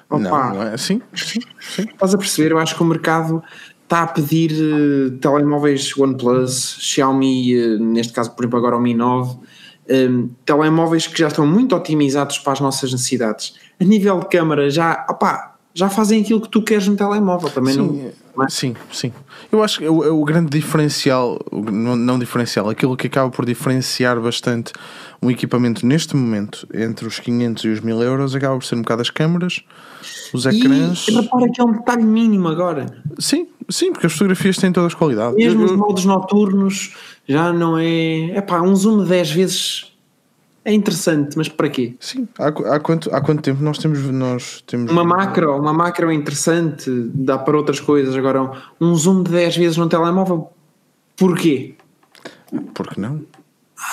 [0.07, 1.01] Não, Opa, não é assim?
[1.15, 1.81] Sim, sim.
[1.81, 2.51] Estás a perceber?
[2.51, 3.41] Eu acho que o mercado
[3.81, 8.93] está a pedir eh, telemóveis OnePlus, Xiaomi, eh, neste caso, por exemplo, agora o Mi
[8.93, 9.35] 9,
[9.91, 10.09] eh,
[10.45, 13.55] telemóveis que já estão muito otimizados para as nossas necessidades.
[13.79, 17.49] A nível de câmara, já, opá, já fazem aquilo que tu queres no telemóvel.
[17.49, 18.11] Também não,
[18.47, 19.13] Sim, sim, sim.
[19.51, 24.19] Eu acho que o, o grande diferencial, não, não diferencial, aquilo que acaba por diferenciar
[24.19, 24.71] bastante
[25.21, 28.81] um equipamento neste momento entre os 500 e os 1000 euros acaba por ser um
[28.81, 29.61] bocado as câmaras,
[30.33, 31.07] os ecrãs.
[31.07, 32.85] E repara que é um detalhe mínimo agora.
[33.19, 35.35] Sim, Sim, porque as fotografias têm todas qualidade.
[35.35, 36.93] Mesmo Eu- os modos noturnos
[37.27, 38.31] já não é.
[38.31, 39.90] É pá, um zoom de 10 vezes
[40.63, 41.95] é interessante, mas para quê?
[41.99, 43.99] Sim, há, há quanto, há quanto tempo nós temos.
[43.99, 48.15] Nós temos Uma macro, uma macro é interessante, dá para outras coisas.
[48.15, 50.49] Agora, um zoom de 10 vezes no telemóvel,
[51.17, 51.75] porquê?
[52.73, 53.21] Por que não?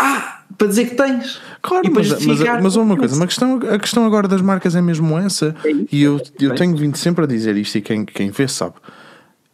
[0.01, 1.41] Ah, para dizer que tens.
[1.63, 4.83] Claro, E mas, mas, mas uma coisa, uma questão, a questão agora das marcas é
[4.83, 5.87] mesmo essa, É isso.
[5.91, 8.75] e eu, eu tenho vindo sempre a dizer isto, e quem, quem vê sabe.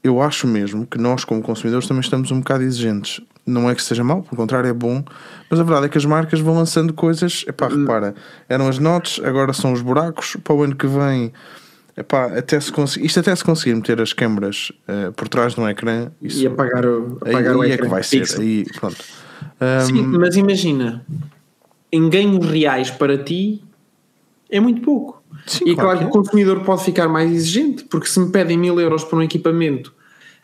[0.05, 3.23] Eu acho mesmo que nós, como consumidores, também estamos um bocado exigentes.
[3.47, 5.03] Não é que seja mau, pelo contrário, é bom,
[5.51, 7.43] mas a verdade é que as marcas vão lançando coisas.
[7.49, 8.15] Epá, repara,
[8.47, 10.37] eram as notes, agora são os buracos.
[10.45, 11.33] Para o ano que vem,
[11.97, 15.61] epá, até se conseguir, isto até se conseguir meter as câmaras eh, por trás de
[15.61, 18.27] um ecrã, isso E apagar o, aí, apagar o aí é ecrã que vai ser.
[18.39, 19.03] Aí, pronto.
[19.87, 21.05] Sim, Ahm, mas imagina,
[21.91, 23.65] em ganhos reais para ti
[24.51, 25.24] é muito pouco.
[25.47, 26.07] Sim, e claro claro que é.
[26.09, 29.93] o consumidor pode ficar mais exigente, porque se me pedem mil euros por um equipamento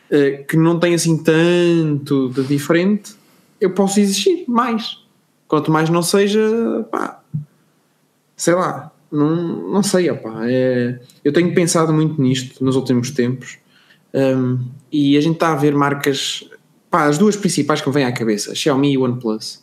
[0.09, 3.15] eh, que não tem assim tanto de diferente,
[3.59, 4.99] eu posso exigir mais.
[5.47, 6.39] Quanto mais não seja,
[6.91, 7.21] pá,
[8.35, 13.57] sei lá, não, não sei, opá, é, eu tenho pensado muito nisto nos últimos tempos
[14.13, 14.59] hum,
[14.91, 16.49] e a gente está a ver marcas,
[16.89, 19.61] pá, as duas principais que me vêm à cabeça, Xiaomi e OnePlus,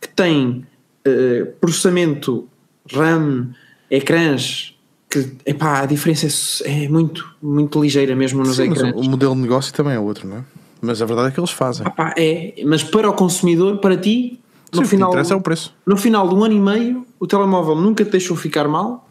[0.00, 0.64] que têm
[1.04, 2.48] eh, processamento
[2.92, 3.52] RAM,
[3.90, 4.73] ecrãs,
[5.14, 6.26] que epá, a diferença
[6.64, 8.92] é, é muito, muito ligeira mesmo nos sim, ecrãs.
[8.96, 10.44] o, modelo de negócio também é outro, não é?
[10.82, 11.86] Mas a verdade é que eles fazem.
[11.86, 14.40] Ah pá, é, mas para o consumidor, para ti,
[14.72, 15.72] Sim, no que final, interessa é o preço.
[15.86, 19.08] no final de um ano e meio, o telemóvel nunca te deixou ficar mal.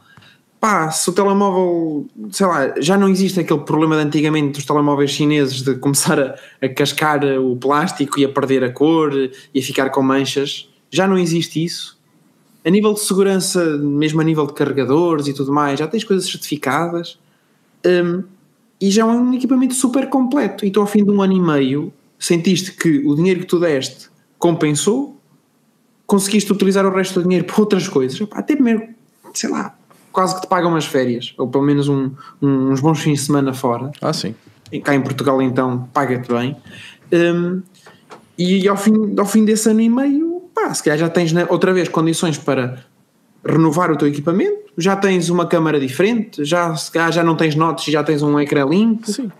[0.59, 5.11] Pá, se o telemóvel, sei lá, já não existe aquele problema de antigamente dos telemóveis
[5.11, 9.13] chineses de começar a, a cascar o plástico e a perder a cor
[9.53, 11.97] e a ficar com manchas, já não existe isso.
[12.65, 16.25] A nível de segurança, mesmo a nível de carregadores e tudo mais, já tens coisas
[16.29, 17.19] certificadas.
[17.85, 18.23] Hum,
[18.79, 20.65] e já é um equipamento super completo.
[20.65, 24.09] Então, ao fim de um ano e meio, sentiste que o dinheiro que tu deste
[24.39, 25.17] compensou,
[26.05, 28.19] conseguiste utilizar o resto do dinheiro para outras coisas.
[28.31, 28.87] Até primeiro,
[29.33, 29.75] sei lá,
[30.11, 32.11] quase que te pagam umas férias, ou pelo menos um-
[32.41, 33.91] um- uns bons fins de semana fora.
[34.01, 34.35] Ah, sim.
[34.71, 36.55] E cá em Portugal, então, paga-te bem.
[37.11, 37.61] Hum,
[38.37, 41.45] e ao fim, ao fim desse ano e meio, pá, se calhar já tens né,
[41.49, 42.85] outra vez condições para
[43.45, 47.55] renovar o teu equipamento, já tens uma câmara diferente, já, se calhar já não tens
[47.55, 49.11] notas e já tens um ecrã limpo.
[49.11, 49.31] Sim.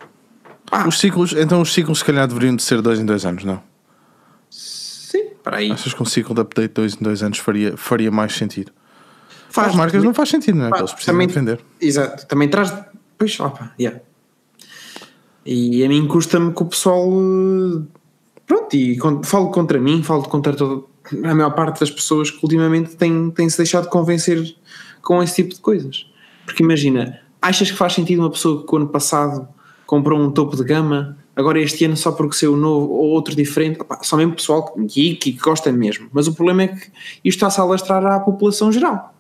[0.70, 3.44] Pá, Os ciclos, então os ciclos se calhar deveriam de ser dois em dois anos,
[3.44, 3.62] não?
[4.50, 5.72] sim, para aí.
[5.72, 8.72] Achas que um ciclo de update dois em dois anos faria, faria mais sentido?
[9.50, 10.70] Faz, As marcas não faz sentido, não é?
[10.70, 11.60] Pá, eles precisam também- defender.
[11.80, 12.74] Exato, também traz.
[13.18, 14.00] Pois, opa, yeah.
[15.46, 17.08] E a mim custa-me que o pessoal.
[17.08, 17.82] eh,
[18.48, 22.96] Pronto, e falo contra mim, falo contra toda a maior parte das pessoas que ultimamente
[22.96, 24.56] têm, têm se deixado convencer
[25.02, 26.06] com esse tipo de coisas.
[26.46, 29.48] Porque imagina, achas que faz sentido uma pessoa que o ano passado
[29.86, 33.82] comprou um topo de gama, agora este ano só porque saiu novo ou outro diferente,
[33.82, 36.10] opá, só mesmo pessoal geek e que gosta mesmo.
[36.14, 36.92] Mas o problema é que
[37.24, 39.14] isto está-se a alastrar à população geral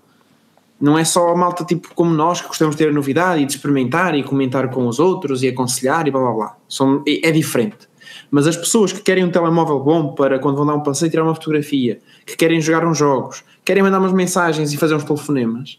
[0.83, 3.45] não é só a malta tipo como nós que gostamos de ter a novidade e
[3.45, 6.57] de experimentar e comentar com os outros e aconselhar e blá blá blá.
[6.67, 7.87] São, é, é diferente.
[8.33, 11.23] Mas as pessoas que querem um telemóvel bom para quando vão dar um passeio tirar
[11.23, 15.77] uma fotografia, que querem jogar uns jogos, querem mandar umas mensagens e fazer uns telefonemas,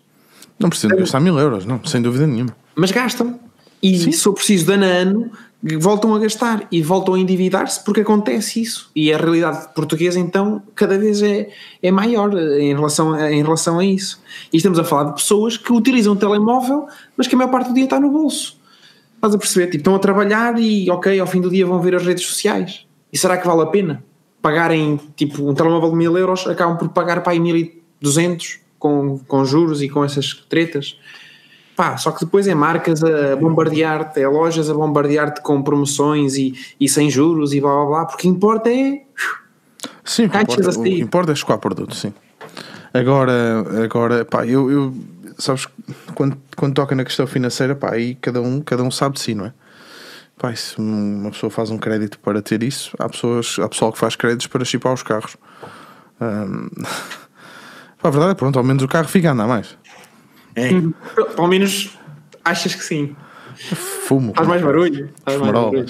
[0.57, 2.57] Não precisam de gastar mil euros, não, sem dúvida nenhuma.
[2.77, 3.41] mas gastam.
[3.83, 5.31] E se for preciso de ano a ano,
[5.81, 8.89] voltam a gastar e voltam a endividar-se porque acontece isso.
[8.95, 11.49] E a realidade portuguesa, então, cada vez é,
[11.83, 14.23] é maior em relação, a, em relação a isso.
[14.53, 16.87] E estamos a falar de pessoas que utilizam o telemóvel,
[17.17, 18.57] mas que a maior parte do dia está no bolso.
[19.25, 19.67] Estás a perceber?
[19.69, 22.87] Tipo, estão a trabalhar e, ok, ao fim do dia vão ver as redes sociais.
[23.11, 24.05] E será que vale a pena?
[24.43, 29.43] Pagarem, tipo, um telemóvel de mil euros, acabam por pagar para aí 1200 com, com
[29.47, 30.99] juros e com essas tretas.
[31.75, 36.53] Pá, só que depois é marcas a bombardear-te, é lojas a bombardear-te com promoções e,
[36.79, 39.05] e sem juros e blá blá blá, porque importa é.
[40.05, 42.13] Sim, o que importa, o que importa é escoar produto, sim.
[42.93, 44.95] Agora, agora pá, eu, eu
[45.39, 45.67] sabes,
[46.15, 49.35] quando, quando toca na questão financeira, pá, aí cada um, cada um sabe de si,
[49.35, 49.53] não é?
[50.39, 53.99] Pá, se uma pessoa faz um crédito para ter isso, há, pessoas, há pessoal que
[53.99, 55.37] faz créditos para chipar os carros.
[56.21, 56.69] Ahm,
[58.03, 59.77] pá, a verdade é, pronto, ao menos o carro fica a andar mais.
[61.35, 61.97] Pelo menos
[62.45, 63.17] achas que sim.
[64.07, 64.33] Fumo.
[64.35, 65.11] Faz mais barulho.
[65.25, 65.87] Faz mais barulho.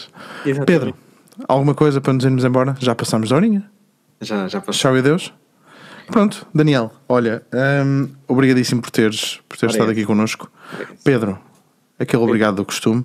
[0.66, 0.94] Pedro,
[1.48, 2.74] alguma coisa para nos irmos embora?
[2.78, 3.70] Já passamos da horinha?
[4.20, 4.80] Já, já passou.
[4.80, 5.32] Tchau e adeus.
[6.06, 7.42] Pronto, Daniel, olha,
[7.84, 9.74] hum, obrigadíssimo por teres, por teres Obrigado.
[9.74, 10.50] estado aqui connosco.
[11.02, 11.38] Pedro,
[11.98, 13.04] aquele obrigado do costume.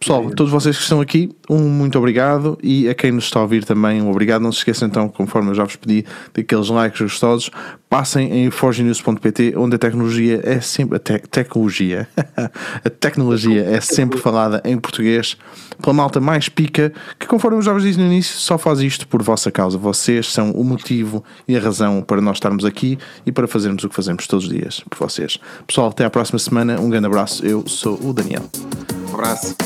[0.00, 3.42] Pessoal, todos vocês que estão aqui, um muito obrigado e a quem nos está a
[3.42, 4.42] ouvir também, um obrigado.
[4.42, 7.50] Não se esqueçam então, conforme eu já vos pedi, daqueles likes gostosos.
[7.90, 10.96] Passem em forgenews.pt, onde a tecnologia é sempre.
[10.96, 12.08] A te tecnologia.
[12.84, 15.36] a tecnologia é sempre falada em português
[15.80, 19.06] pela malta mais pica, que conforme eu já vos disse no início, só faz isto
[19.08, 19.78] por vossa causa.
[19.78, 23.88] Vocês são o motivo e a razão para nós estarmos aqui e para fazermos o
[23.88, 25.38] que fazemos todos os dias por vocês.
[25.66, 26.80] Pessoal, até à próxima semana.
[26.80, 27.44] Um grande abraço.
[27.44, 28.48] Eu sou o Daniel.
[29.08, 29.56] Um abraço.